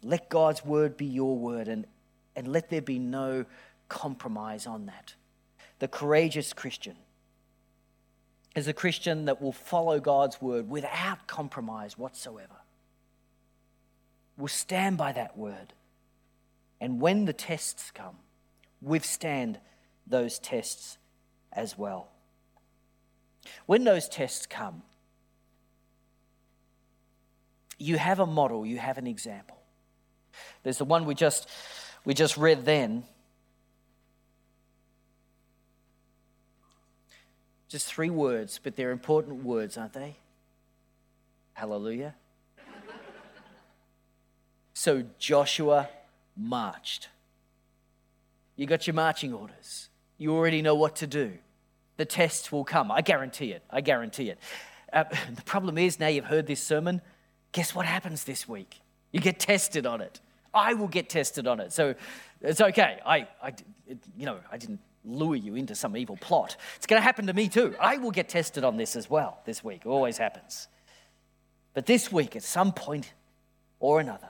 Let 0.02 0.28
God's 0.28 0.64
word 0.64 0.96
be 0.96 1.06
your 1.06 1.36
word 1.36 1.68
and, 1.68 1.86
and 2.34 2.48
let 2.48 2.70
there 2.70 2.82
be 2.82 2.98
no 2.98 3.44
compromise 3.88 4.66
on 4.66 4.86
that. 4.86 5.14
The 5.78 5.88
courageous 5.88 6.52
Christian 6.52 6.96
is 8.54 8.68
a 8.68 8.72
Christian 8.72 9.26
that 9.26 9.42
will 9.42 9.52
follow 9.52 10.00
God's 10.00 10.40
word 10.40 10.70
without 10.70 11.26
compromise 11.26 11.98
whatsoever. 11.98 12.54
Will 14.36 14.48
stand 14.48 14.98
by 14.98 15.12
that 15.12 15.36
word. 15.36 15.72
And 16.80 17.00
when 17.00 17.24
the 17.24 17.32
tests 17.32 17.90
come, 17.90 18.16
withstand 18.82 19.58
those 20.06 20.38
tests 20.38 20.98
as 21.52 21.78
well. 21.78 22.08
When 23.66 23.84
those 23.84 24.08
tests 24.08 24.46
come, 24.46 24.82
you 27.78 27.98
have 27.98 28.20
a 28.20 28.26
model, 28.26 28.66
you 28.66 28.78
have 28.78 28.98
an 28.98 29.06
example. 29.06 29.58
There's 30.62 30.78
the 30.78 30.84
one 30.84 31.04
we 31.04 31.14
just, 31.14 31.48
we 32.04 32.14
just 32.14 32.36
read 32.36 32.64
then. 32.64 33.04
Just 37.68 37.86
three 37.86 38.10
words, 38.10 38.60
but 38.62 38.76
they're 38.76 38.92
important 38.92 39.44
words, 39.44 39.76
aren't 39.76 39.92
they? 39.92 40.16
Hallelujah. 41.54 42.14
So 44.86 45.02
Joshua 45.18 45.88
marched. 46.36 47.08
You 48.54 48.66
got 48.66 48.86
your 48.86 48.94
marching 48.94 49.34
orders. 49.34 49.88
You 50.16 50.32
already 50.32 50.62
know 50.62 50.76
what 50.76 50.94
to 50.96 51.08
do. 51.08 51.32
The 51.96 52.04
tests 52.04 52.52
will 52.52 52.62
come. 52.62 52.92
I 52.92 53.00
guarantee 53.00 53.50
it. 53.50 53.64
I 53.68 53.80
guarantee 53.80 54.30
it. 54.30 54.38
Uh, 54.92 55.02
the 55.34 55.42
problem 55.42 55.76
is 55.76 55.98
now 55.98 56.06
you've 56.06 56.26
heard 56.26 56.46
this 56.46 56.62
sermon. 56.62 57.00
Guess 57.50 57.74
what 57.74 57.84
happens 57.84 58.22
this 58.22 58.48
week? 58.48 58.78
You 59.10 59.18
get 59.18 59.40
tested 59.40 59.86
on 59.86 60.00
it. 60.00 60.20
I 60.54 60.74
will 60.74 60.86
get 60.86 61.08
tested 61.08 61.48
on 61.48 61.58
it. 61.58 61.72
So 61.72 61.96
it's 62.40 62.60
okay. 62.60 63.00
I, 63.04 63.26
I 63.42 63.54
you 64.16 64.26
know, 64.26 64.38
I 64.52 64.56
didn't 64.56 64.78
lure 65.04 65.34
you 65.34 65.56
into 65.56 65.74
some 65.74 65.96
evil 65.96 66.16
plot. 66.16 66.56
It's 66.76 66.86
going 66.86 67.00
to 67.00 67.04
happen 67.04 67.26
to 67.26 67.32
me 67.32 67.48
too. 67.48 67.74
I 67.80 67.96
will 67.96 68.12
get 68.12 68.28
tested 68.28 68.62
on 68.62 68.76
this 68.76 68.94
as 68.94 69.10
well 69.10 69.40
this 69.46 69.64
week. 69.64 69.80
It 69.84 69.88
always 69.88 70.16
happens. 70.16 70.68
But 71.74 71.86
this 71.86 72.12
week, 72.12 72.36
at 72.36 72.44
some 72.44 72.70
point 72.70 73.12
or 73.80 73.98
another, 73.98 74.28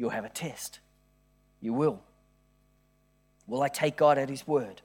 you'll 0.00 0.08
have 0.08 0.24
a 0.24 0.30
test. 0.30 0.80
You 1.60 1.74
will. 1.74 2.00
Will 3.46 3.60
I 3.60 3.68
take 3.68 3.98
God 3.98 4.16
at 4.16 4.30
His 4.30 4.46
word? 4.46 4.80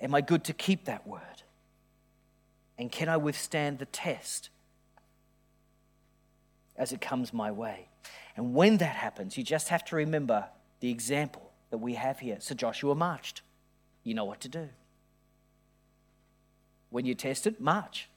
Am 0.00 0.14
I 0.14 0.20
good 0.20 0.44
to 0.44 0.52
keep 0.52 0.84
that 0.84 1.08
word? 1.08 1.42
And 2.78 2.90
can 2.90 3.08
I 3.08 3.16
withstand 3.16 3.80
the 3.80 3.86
test 3.86 4.50
as 6.76 6.92
it 6.92 7.00
comes 7.00 7.32
my 7.32 7.50
way? 7.50 7.88
And 8.36 8.54
when 8.54 8.76
that 8.76 8.94
happens, 8.94 9.36
you 9.36 9.42
just 9.42 9.70
have 9.70 9.84
to 9.86 9.96
remember 9.96 10.46
the 10.78 10.90
example 10.90 11.50
that 11.70 11.78
we 11.78 11.94
have 11.94 12.20
here. 12.20 12.36
So 12.38 12.54
Joshua 12.54 12.94
marched. 12.94 13.42
You 14.04 14.14
know 14.14 14.24
what 14.24 14.40
to 14.42 14.48
do. 14.48 14.68
When 16.90 17.06
you're 17.06 17.16
tested, 17.16 17.60
march. 17.60 18.08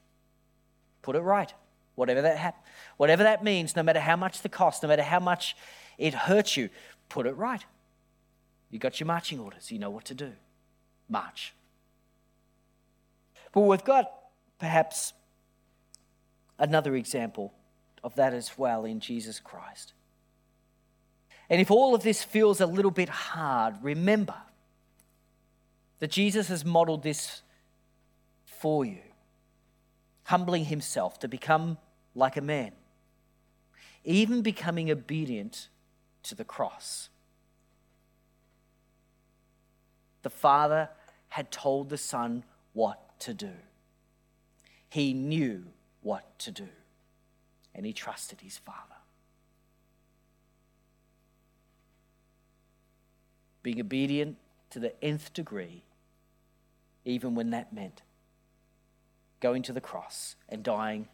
Put 1.02 1.16
it 1.16 1.20
right. 1.20 1.52
Whatever 1.96 2.22
that, 2.22 2.36
hap- 2.36 2.64
whatever 2.96 3.24
that 3.24 3.42
means, 3.42 3.74
no 3.74 3.82
matter 3.82 4.00
how 4.00 4.14
much 4.14 4.42
the 4.42 4.48
cost, 4.48 4.84
no 4.84 4.88
matter 4.88 5.02
how 5.02 5.18
much 5.18 5.56
it 5.98 6.14
hurts 6.14 6.56
you, 6.56 6.70
put 7.08 7.26
it 7.26 7.36
right. 7.36 7.64
You 8.70 8.78
got 8.78 9.00
your 9.00 9.06
marching 9.06 9.38
orders. 9.38 9.70
You 9.70 9.78
know 9.78 9.90
what 9.90 10.04
to 10.06 10.14
do. 10.14 10.32
March. 11.08 11.54
But 13.52 13.62
we've 13.62 13.84
got 13.84 14.10
perhaps 14.58 15.12
another 16.58 16.94
example 16.96 17.54
of 18.02 18.14
that 18.16 18.34
as 18.34 18.58
well 18.58 18.84
in 18.84 19.00
Jesus 19.00 19.40
Christ. 19.40 19.92
And 21.48 21.60
if 21.60 21.70
all 21.70 21.94
of 21.94 22.02
this 22.02 22.22
feels 22.22 22.60
a 22.60 22.66
little 22.66 22.90
bit 22.90 23.08
hard, 23.08 23.76
remember 23.82 24.34
that 26.00 26.10
Jesus 26.10 26.48
has 26.48 26.64
modeled 26.64 27.02
this 27.02 27.42
for 28.44 28.84
you, 28.84 28.98
humbling 30.24 30.64
himself 30.64 31.18
to 31.20 31.28
become 31.28 31.78
like 32.14 32.36
a 32.36 32.40
man, 32.40 32.72
even 34.04 34.42
becoming 34.42 34.90
obedient 34.90 35.68
to 36.28 36.34
the 36.34 36.44
cross. 36.44 37.08
The 40.22 40.30
Father 40.30 40.90
had 41.28 41.50
told 41.50 41.90
the 41.90 41.98
Son 41.98 42.44
what 42.72 43.18
to 43.20 43.34
do. 43.34 43.52
He 44.88 45.12
knew 45.12 45.64
what 46.02 46.38
to 46.40 46.50
do, 46.50 46.68
and 47.74 47.84
he 47.86 47.92
trusted 47.92 48.40
his 48.40 48.58
Father. 48.58 48.96
being 53.66 53.80
obedient 53.80 54.36
to 54.70 54.78
the 54.78 54.92
nth 55.04 55.32
degree, 55.32 55.82
even 57.04 57.34
when 57.34 57.50
that 57.50 57.72
meant 57.72 58.00
going 59.40 59.60
to 59.60 59.72
the 59.72 59.80
cross 59.80 60.36
and 60.48 60.62
dying 60.62 61.08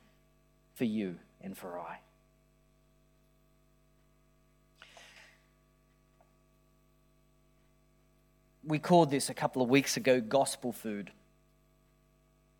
for 0.75 0.85
you 0.85 1.17
and 1.41 1.57
for 1.57 1.79
I. 1.79 2.01
We 8.65 8.79
called 8.79 9.11
this 9.11 9.29
a 9.29 9.35
couple 9.35 9.63
of 9.63 9.69
weeks 9.69 9.97
ago 9.97 10.21
gospel 10.21 10.73
food 10.73 11.11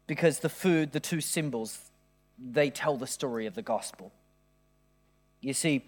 because 0.07 0.41
the 0.41 0.49
food, 0.49 0.93
the 0.93 1.01
two 1.01 1.21
symbols, 1.21 1.91
they 2.39 2.71
tell 2.71 2.97
the 2.97 3.07
story 3.07 3.47
of 3.47 3.55
the 3.55 3.63
gospel. 3.63 4.13
You 5.41 5.55
see, 5.55 5.85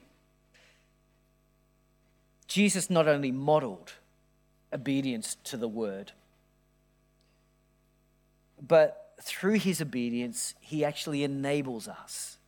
Jesus 2.46 2.90
not 2.90 3.08
only 3.08 3.32
modeled 3.32 3.92
obedience 4.72 5.36
to 5.44 5.56
the 5.56 5.68
word, 5.68 6.12
but 8.60 9.14
through 9.20 9.54
his 9.54 9.80
obedience, 9.80 10.54
he 10.60 10.84
actually 10.84 11.24
enables 11.24 11.88
us 11.88 12.38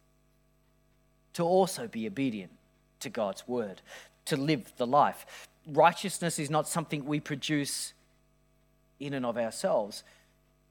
to 1.33 1.43
also 1.43 1.87
be 1.87 2.07
obedient 2.07 2.53
to 3.01 3.11
God's 3.11 3.47
word, 3.47 3.83
to 4.25 4.37
live 4.37 4.73
the 4.77 4.87
life. 4.87 5.49
Righteousness 5.67 6.39
is 6.39 6.51
not 6.51 6.69
something 6.69 7.05
we 7.05 7.21
produce 7.21 7.93
in 9.01 9.15
and 9.15 9.27
of 9.27 9.37
ourselves. 9.37 10.05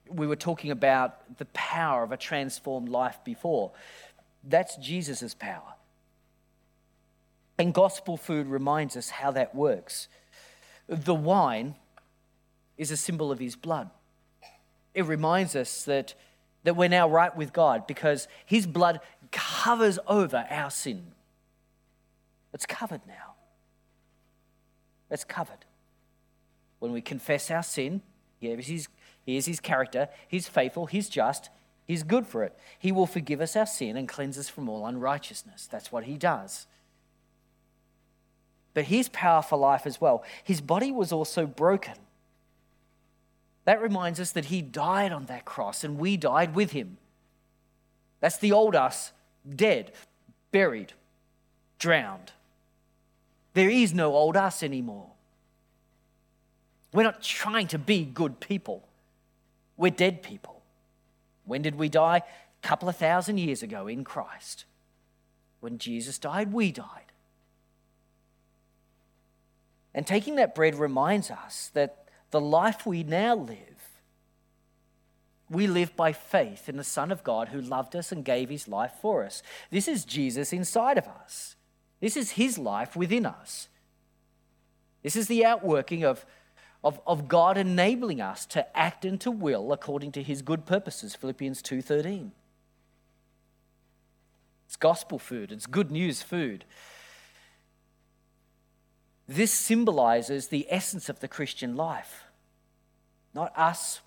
We 0.10 0.28
were 0.28 0.36
talking 0.36 0.72
about 0.72 1.38
the 1.38 1.46
power 1.46 2.04
of 2.04 2.12
a 2.12 2.18
transformed 2.18 2.90
life 2.90 3.18
before. 3.24 3.72
That's 4.44 4.76
Jesus' 4.78 5.34
power. 5.34 5.74
And 7.58 7.74
gospel 7.74 8.18
food 8.18 8.48
reminds 8.48 8.98
us 8.98 9.10
how 9.10 9.32
that 9.32 9.56
works. 9.56 10.08
The 10.88 11.16
wine 11.16 11.76
is 12.78 12.92
a 12.92 12.98
symbol 12.98 13.32
of 13.32 13.40
his 13.40 13.56
blood. 13.56 13.90
It 14.94 15.06
reminds 15.06 15.56
us 15.56 15.84
that, 15.84 16.14
that 16.64 16.76
we're 16.76 16.90
now 16.90 17.10
right 17.10 17.36
with 17.36 17.54
God 17.54 17.88
because 17.88 18.28
his 18.46 18.68
blood 18.68 19.00
covers 19.32 20.00
over 20.08 20.46
our 20.50 20.70
sin. 20.70 21.08
It's 22.54 22.66
covered 22.66 23.02
now. 23.08 23.35
It's 25.16 25.24
covered. 25.24 25.66
When 26.78 26.92
we 26.92 27.02
confess 27.02 27.50
our 27.50 27.64
sin, 27.64 28.04
here's 28.40 28.68
his, 28.68 28.88
here's 29.26 29.48
his 29.48 29.60
character. 29.60 30.10
He's 30.28 30.48
faithful, 30.48 30.86
he's 30.86 31.10
just, 31.10 31.50
he's 31.88 32.04
good 32.04 32.28
for 32.28 32.44
it. 32.44 32.56
He 32.78 32.92
will 32.92 33.08
forgive 33.08 33.42
us 33.42 33.56
our 33.56 33.66
sin 33.66 33.98
and 33.98 34.08
cleanse 34.08 34.38
us 34.38 34.50
from 34.50 34.70
all 34.70 34.86
unrighteousness. 34.86 35.68
That's 35.68 35.92
what 35.92 36.04
he 36.04 36.18
does 36.18 36.68
but 38.76 38.84
his 38.84 39.10
power 39.10 39.42
for 39.42 39.58
life 39.58 39.88
as 39.88 40.00
well. 40.00 40.24
His 40.44 40.62
body 40.62 40.92
was 40.92 41.12
also 41.12 41.48
broken. 41.48 41.96
That 43.64 43.82
reminds 43.82 44.20
us 44.20 44.32
that 44.34 44.46
he 44.46 44.62
died 44.62 45.12
on 45.12 45.26
that 45.26 45.46
cross 45.46 45.84
and 45.84 45.98
we 45.98 46.18
died 46.18 46.54
with 46.54 46.72
him. 46.72 46.98
That's 48.20 48.38
the 48.38 48.52
old 48.52 48.76
us, 48.76 49.14
dead, 49.56 49.94
buried, 50.52 50.94
drowned. 51.80 52.34
There 53.56 53.70
is 53.70 53.94
no 53.94 54.14
old 54.14 54.36
us 54.36 54.62
anymore. 54.62 55.12
We're 56.94 57.04
not 57.04 57.24
trying 57.24 57.68
to 57.68 57.80
be 57.80 58.04
good 58.04 58.42
people. 58.42 58.88
We're 59.78 59.92
dead 59.92 60.22
people. 60.22 60.62
When 61.46 61.62
did 61.62 61.76
we 61.76 61.88
die? 61.88 62.18
A 62.18 62.68
couple 62.68 62.90
of 62.90 62.98
thousand 62.98 63.38
years 63.38 63.64
ago 63.64 63.88
in 63.88 64.04
Christ. 64.04 64.66
When 65.62 65.78
Jesus 65.78 66.18
died, 66.18 66.52
we 66.52 66.74
died. 66.74 67.12
And 69.94 70.06
taking 70.06 70.36
that 70.36 70.54
bread 70.54 70.76
reminds 70.76 71.32
us 71.32 71.72
that 71.74 72.10
the 72.32 72.42
life 72.42 72.86
we 72.86 73.04
now 73.04 73.36
live, 73.36 73.58
we 75.50 75.66
live 75.66 75.96
by 75.96 76.12
faith 76.12 76.68
in 76.68 76.76
the 76.76 76.84
Son 76.84 77.10
of 77.10 77.24
God 77.24 77.50
who 77.50 77.62
loved 77.62 77.96
us 77.96 78.12
and 78.12 78.26
gave 78.26 78.50
his 78.50 78.68
life 78.68 78.92
for 79.02 79.24
us. 79.24 79.42
This 79.72 79.88
is 79.88 80.04
Jesus 80.04 80.52
inside 80.52 80.98
of 80.98 81.08
us. 81.08 81.56
This 82.06 82.18
is 82.18 82.30
his 82.30 82.60
life 82.60 82.96
within 82.96 83.26
us. 83.26 83.68
This 85.02 85.16
is 85.16 85.28
the 85.28 85.44
outworking 85.44 86.04
of, 86.04 86.24
of, 86.84 87.02
of 87.08 87.28
God 87.28 87.58
enabling 87.58 88.22
us 88.22 88.46
to 88.46 88.78
act 88.78 89.06
and 89.06 89.20
to 89.22 89.32
will 89.32 89.74
according 89.74 90.12
to 90.12 90.22
his 90.22 90.44
good 90.44 90.68
purposes, 90.68 91.16
Philippians 91.16 91.64
2.13. 91.64 92.30
It's 94.68 94.76
gospel 94.76 95.18
food, 95.18 95.52
it's 95.52 95.66
good 95.66 95.90
news 95.90 96.22
food. 96.22 96.66
This 99.28 99.52
symbolizes 99.52 100.50
the 100.50 100.68
essence 100.70 101.10
of 101.10 101.22
the 101.22 101.28
Christian 101.28 101.76
life. 101.76 102.26
Not 103.34 103.52
us 103.58 104.02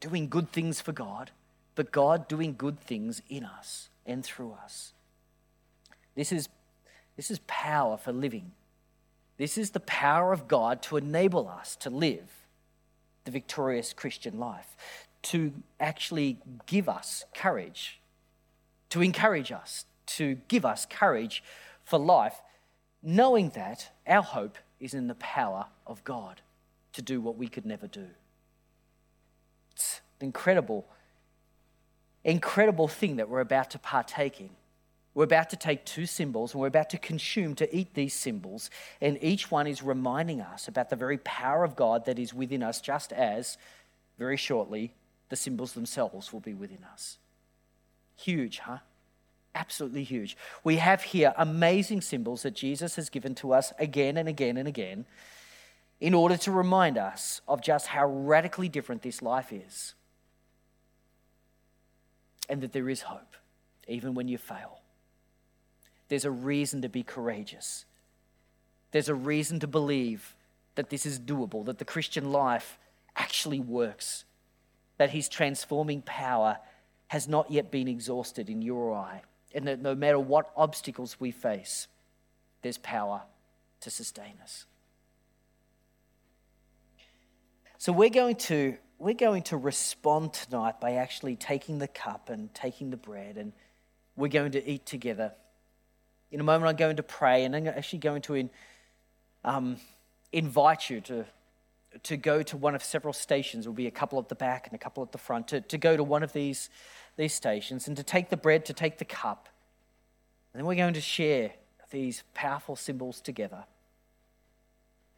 doing 0.00 0.30
good 0.30 0.52
things 0.52 0.80
for 0.80 0.92
God, 0.92 1.32
but 1.74 1.92
God 1.92 2.28
doing 2.28 2.54
good 2.56 2.80
things 2.80 3.20
in 3.28 3.44
us 3.44 3.90
and 4.06 4.24
through 4.24 4.56
us. 4.64 4.94
This 6.14 6.32
is, 6.32 6.48
this 7.20 7.30
is 7.30 7.40
power 7.46 7.98
for 7.98 8.12
living. 8.12 8.52
This 9.36 9.58
is 9.58 9.72
the 9.72 9.80
power 9.80 10.32
of 10.32 10.48
God 10.48 10.80
to 10.84 10.96
enable 10.96 11.46
us 11.46 11.76
to 11.76 11.90
live 11.90 12.46
the 13.26 13.30
victorious 13.30 13.92
Christian 13.92 14.38
life, 14.38 14.74
to 15.24 15.52
actually 15.78 16.38
give 16.64 16.88
us 16.88 17.26
courage, 17.34 18.00
to 18.88 19.02
encourage 19.02 19.52
us, 19.52 19.84
to 20.06 20.38
give 20.48 20.64
us 20.64 20.86
courage 20.86 21.44
for 21.84 21.98
life 21.98 22.40
knowing 23.02 23.50
that 23.50 23.90
our 24.06 24.22
hope 24.22 24.56
is 24.80 24.94
in 24.94 25.06
the 25.06 25.14
power 25.16 25.66
of 25.86 26.02
God 26.04 26.40
to 26.94 27.02
do 27.02 27.20
what 27.20 27.36
we 27.36 27.48
could 27.48 27.66
never 27.66 27.86
do. 27.86 28.06
It's 29.72 30.00
an 30.20 30.24
incredible, 30.24 30.86
incredible 32.24 32.88
thing 32.88 33.16
that 33.16 33.28
we're 33.28 33.40
about 33.40 33.70
to 33.72 33.78
partake 33.78 34.40
in. 34.40 34.48
We're 35.14 35.24
about 35.24 35.50
to 35.50 35.56
take 35.56 35.84
two 35.84 36.06
symbols 36.06 36.52
and 36.52 36.60
we're 36.60 36.68
about 36.68 36.90
to 36.90 36.98
consume 36.98 37.54
to 37.56 37.76
eat 37.76 37.94
these 37.94 38.14
symbols, 38.14 38.70
and 39.00 39.18
each 39.20 39.50
one 39.50 39.66
is 39.66 39.82
reminding 39.82 40.40
us 40.40 40.68
about 40.68 40.90
the 40.90 40.96
very 40.96 41.18
power 41.18 41.64
of 41.64 41.76
God 41.76 42.06
that 42.06 42.18
is 42.18 42.32
within 42.32 42.62
us, 42.62 42.80
just 42.80 43.12
as, 43.12 43.58
very 44.18 44.36
shortly, 44.36 44.94
the 45.28 45.36
symbols 45.36 45.72
themselves 45.72 46.32
will 46.32 46.40
be 46.40 46.54
within 46.54 46.84
us. 46.92 47.18
Huge, 48.16 48.58
huh? 48.60 48.78
absolutely 49.54 50.04
huge. 50.04 50.36
We 50.64 50.76
have 50.76 51.02
here 51.02 51.34
amazing 51.36 52.00
symbols 52.02 52.42
that 52.42 52.54
Jesus 52.54 52.96
has 52.96 53.08
given 53.10 53.34
to 53.36 53.52
us 53.52 53.72
again 53.78 54.16
and 54.16 54.28
again 54.28 54.56
and 54.56 54.68
again 54.68 55.06
in 56.00 56.14
order 56.14 56.36
to 56.38 56.50
remind 56.50 56.96
us 56.96 57.40
of 57.46 57.60
just 57.60 57.88
how 57.88 58.06
radically 58.06 58.68
different 58.68 59.02
this 59.02 59.20
life 59.20 59.52
is. 59.52 59.94
And 62.48 62.62
that 62.62 62.72
there 62.72 62.88
is 62.88 63.02
hope, 63.02 63.36
even 63.86 64.14
when 64.14 64.26
you 64.26 64.38
fail. 64.38 64.79
There's 66.10 66.26
a 66.26 66.30
reason 66.30 66.82
to 66.82 66.90
be 66.90 67.02
courageous. 67.02 67.86
There's 68.90 69.08
a 69.08 69.14
reason 69.14 69.60
to 69.60 69.66
believe 69.66 70.36
that 70.74 70.90
this 70.90 71.06
is 71.06 71.18
doable, 71.18 71.64
that 71.64 71.78
the 71.78 71.86
Christian 71.86 72.30
life 72.30 72.78
actually 73.16 73.60
works, 73.60 74.24
that 74.98 75.10
His 75.10 75.26
transforming 75.30 76.02
power 76.02 76.58
has 77.08 77.26
not 77.26 77.50
yet 77.50 77.70
been 77.70 77.88
exhausted 77.88 78.50
in 78.50 78.60
you 78.60 78.74
or 78.76 78.92
I 78.92 79.22
and 79.54 79.66
that 79.66 79.80
no 79.80 79.94
matter 79.94 80.18
what 80.18 80.50
obstacles 80.56 81.18
we 81.18 81.30
face, 81.30 81.88
there's 82.62 82.78
power 82.78 83.22
to 83.80 83.90
sustain 83.90 84.34
us. 84.42 84.66
So 87.78 87.92
we're 87.92 88.10
going 88.10 88.36
to 88.36 88.76
we're 88.98 89.14
going 89.14 89.42
to 89.44 89.56
respond 89.56 90.34
tonight 90.34 90.78
by 90.78 90.92
actually 90.92 91.34
taking 91.34 91.78
the 91.78 91.88
cup 91.88 92.28
and 92.28 92.52
taking 92.52 92.90
the 92.90 92.98
bread, 92.98 93.38
and 93.38 93.54
we're 94.14 94.28
going 94.28 94.52
to 94.52 94.70
eat 94.70 94.84
together. 94.84 95.32
In 96.30 96.40
a 96.40 96.44
moment, 96.44 96.68
I'm 96.68 96.76
going 96.76 96.96
to 96.96 97.02
pray, 97.02 97.44
and 97.44 97.56
I'm 97.56 97.66
actually 97.66 97.98
going 97.98 98.22
to 98.22 98.34
in, 98.34 98.50
um, 99.44 99.76
invite 100.32 100.90
you 100.90 101.00
to 101.02 101.24
to 102.04 102.16
go 102.16 102.40
to 102.40 102.56
one 102.56 102.76
of 102.76 102.84
several 102.84 103.12
stations. 103.12 103.64
There'll 103.64 103.74
be 103.74 103.88
a 103.88 103.90
couple 103.90 104.20
at 104.20 104.28
the 104.28 104.36
back 104.36 104.68
and 104.68 104.74
a 104.76 104.78
couple 104.78 105.02
at 105.02 105.10
the 105.10 105.18
front. 105.18 105.48
To, 105.48 105.60
to 105.60 105.76
go 105.76 105.96
to 105.96 106.04
one 106.04 106.22
of 106.22 106.32
these 106.32 106.70
these 107.16 107.34
stations 107.34 107.88
and 107.88 107.96
to 107.96 108.02
take 108.02 108.30
the 108.30 108.36
bread, 108.36 108.64
to 108.66 108.72
take 108.72 108.98
the 108.98 109.04
cup. 109.04 109.48
And 110.52 110.60
then 110.60 110.66
we're 110.66 110.76
going 110.76 110.94
to 110.94 111.00
share 111.00 111.52
these 111.90 112.22
powerful 112.34 112.76
symbols 112.76 113.20
together 113.20 113.64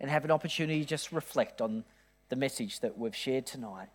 and 0.01 0.11
have 0.11 0.25
an 0.25 0.31
opportunity 0.31 0.81
to 0.81 0.87
just 0.87 1.13
reflect 1.13 1.61
on 1.61 1.85
the 2.29 2.37
message 2.37 2.81
that 2.81 2.99
we've 2.99 3.15
shared 3.15 3.47
tonight 3.47 3.89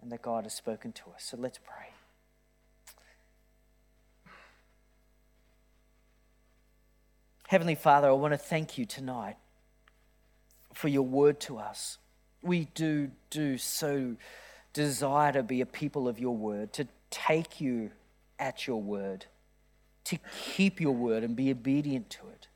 and 0.00 0.12
that 0.12 0.22
God 0.22 0.44
has 0.44 0.54
spoken 0.54 0.92
to 0.92 1.02
us. 1.14 1.24
So 1.24 1.36
let's 1.36 1.58
pray. 1.58 1.95
Heavenly 7.48 7.76
Father, 7.76 8.08
I 8.08 8.12
want 8.12 8.34
to 8.34 8.38
thank 8.38 8.76
you 8.76 8.84
tonight 8.84 9.36
for 10.74 10.88
your 10.88 11.02
word 11.02 11.38
to 11.40 11.58
us. 11.58 11.98
We 12.42 12.64
do 12.74 13.12
do 13.30 13.56
so 13.56 14.16
desire 14.72 15.32
to 15.32 15.42
be 15.44 15.60
a 15.60 15.66
people 15.66 16.08
of 16.08 16.18
your 16.18 16.36
word, 16.36 16.72
to 16.74 16.88
take 17.10 17.60
you 17.60 17.92
at 18.38 18.66
your 18.66 18.82
word, 18.82 19.26
to 20.04 20.18
keep 20.54 20.80
your 20.80 20.92
word 20.92 21.22
and 21.22 21.36
be 21.36 21.50
obedient 21.50 22.10
to 22.10 22.28
it. 22.28 22.48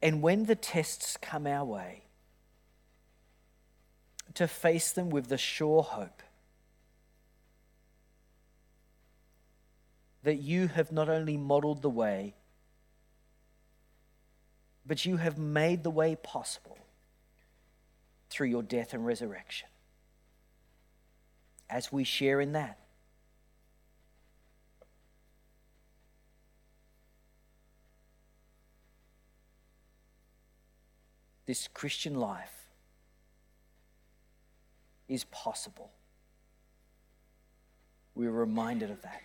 And 0.00 0.22
when 0.22 0.46
the 0.46 0.56
tests 0.56 1.16
come 1.16 1.46
our 1.46 1.64
way, 1.64 2.04
to 4.34 4.48
face 4.48 4.92
them 4.92 5.10
with 5.10 5.28
the 5.28 5.36
sure 5.36 5.82
hope 5.82 6.22
that 10.22 10.36
you 10.36 10.68
have 10.68 10.92
not 10.92 11.08
only 11.08 11.36
modeled 11.36 11.82
the 11.82 11.90
way, 11.90 12.34
but 14.86 15.04
you 15.04 15.16
have 15.16 15.38
made 15.38 15.82
the 15.82 15.90
way 15.90 16.16
possible 16.16 16.78
through 18.30 18.48
your 18.48 18.62
death 18.62 18.94
and 18.94 19.04
resurrection. 19.04 19.68
As 21.68 21.92
we 21.92 22.04
share 22.04 22.40
in 22.40 22.52
that, 22.52 22.78
this 31.46 31.68
Christian 31.68 32.14
life 32.14 32.68
is 35.08 35.24
possible. 35.24 35.90
We're 38.14 38.30
reminded 38.30 38.90
of 38.90 39.02
that. 39.02 39.22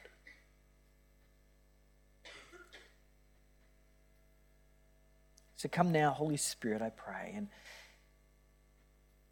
So 5.57 5.67
come 5.67 5.91
now, 5.91 6.11
Holy 6.11 6.37
Spirit, 6.37 6.81
I 6.81 6.91
pray, 6.91 7.33
and 7.35 7.47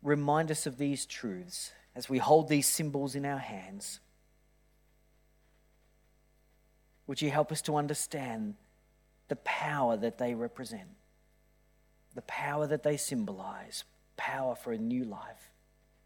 remind 0.02 0.52
us 0.52 0.66
of 0.66 0.78
these 0.78 1.06
truths 1.06 1.72
as 1.96 2.10
we 2.10 2.18
hold 2.18 2.50
these 2.50 2.68
symbols 2.68 3.16
in 3.16 3.26
our 3.26 3.38
hands, 3.38 4.00
would 7.08 7.22
you 7.22 7.30
help 7.30 7.52
us 7.52 7.62
to 7.62 7.76
understand 7.76 8.56
the 9.28 9.36
power 9.38 9.96
that 9.98 10.18
they 10.18 10.34
represent, 10.34 10.90
the 12.16 12.22
power 12.24 12.68
that 12.68 12.84
they 12.84 12.98
symbolize, 12.98 13.84
power 14.18 14.56
for 14.56 14.74
a 14.74 14.78
new 14.78 15.04
life, 15.04 15.52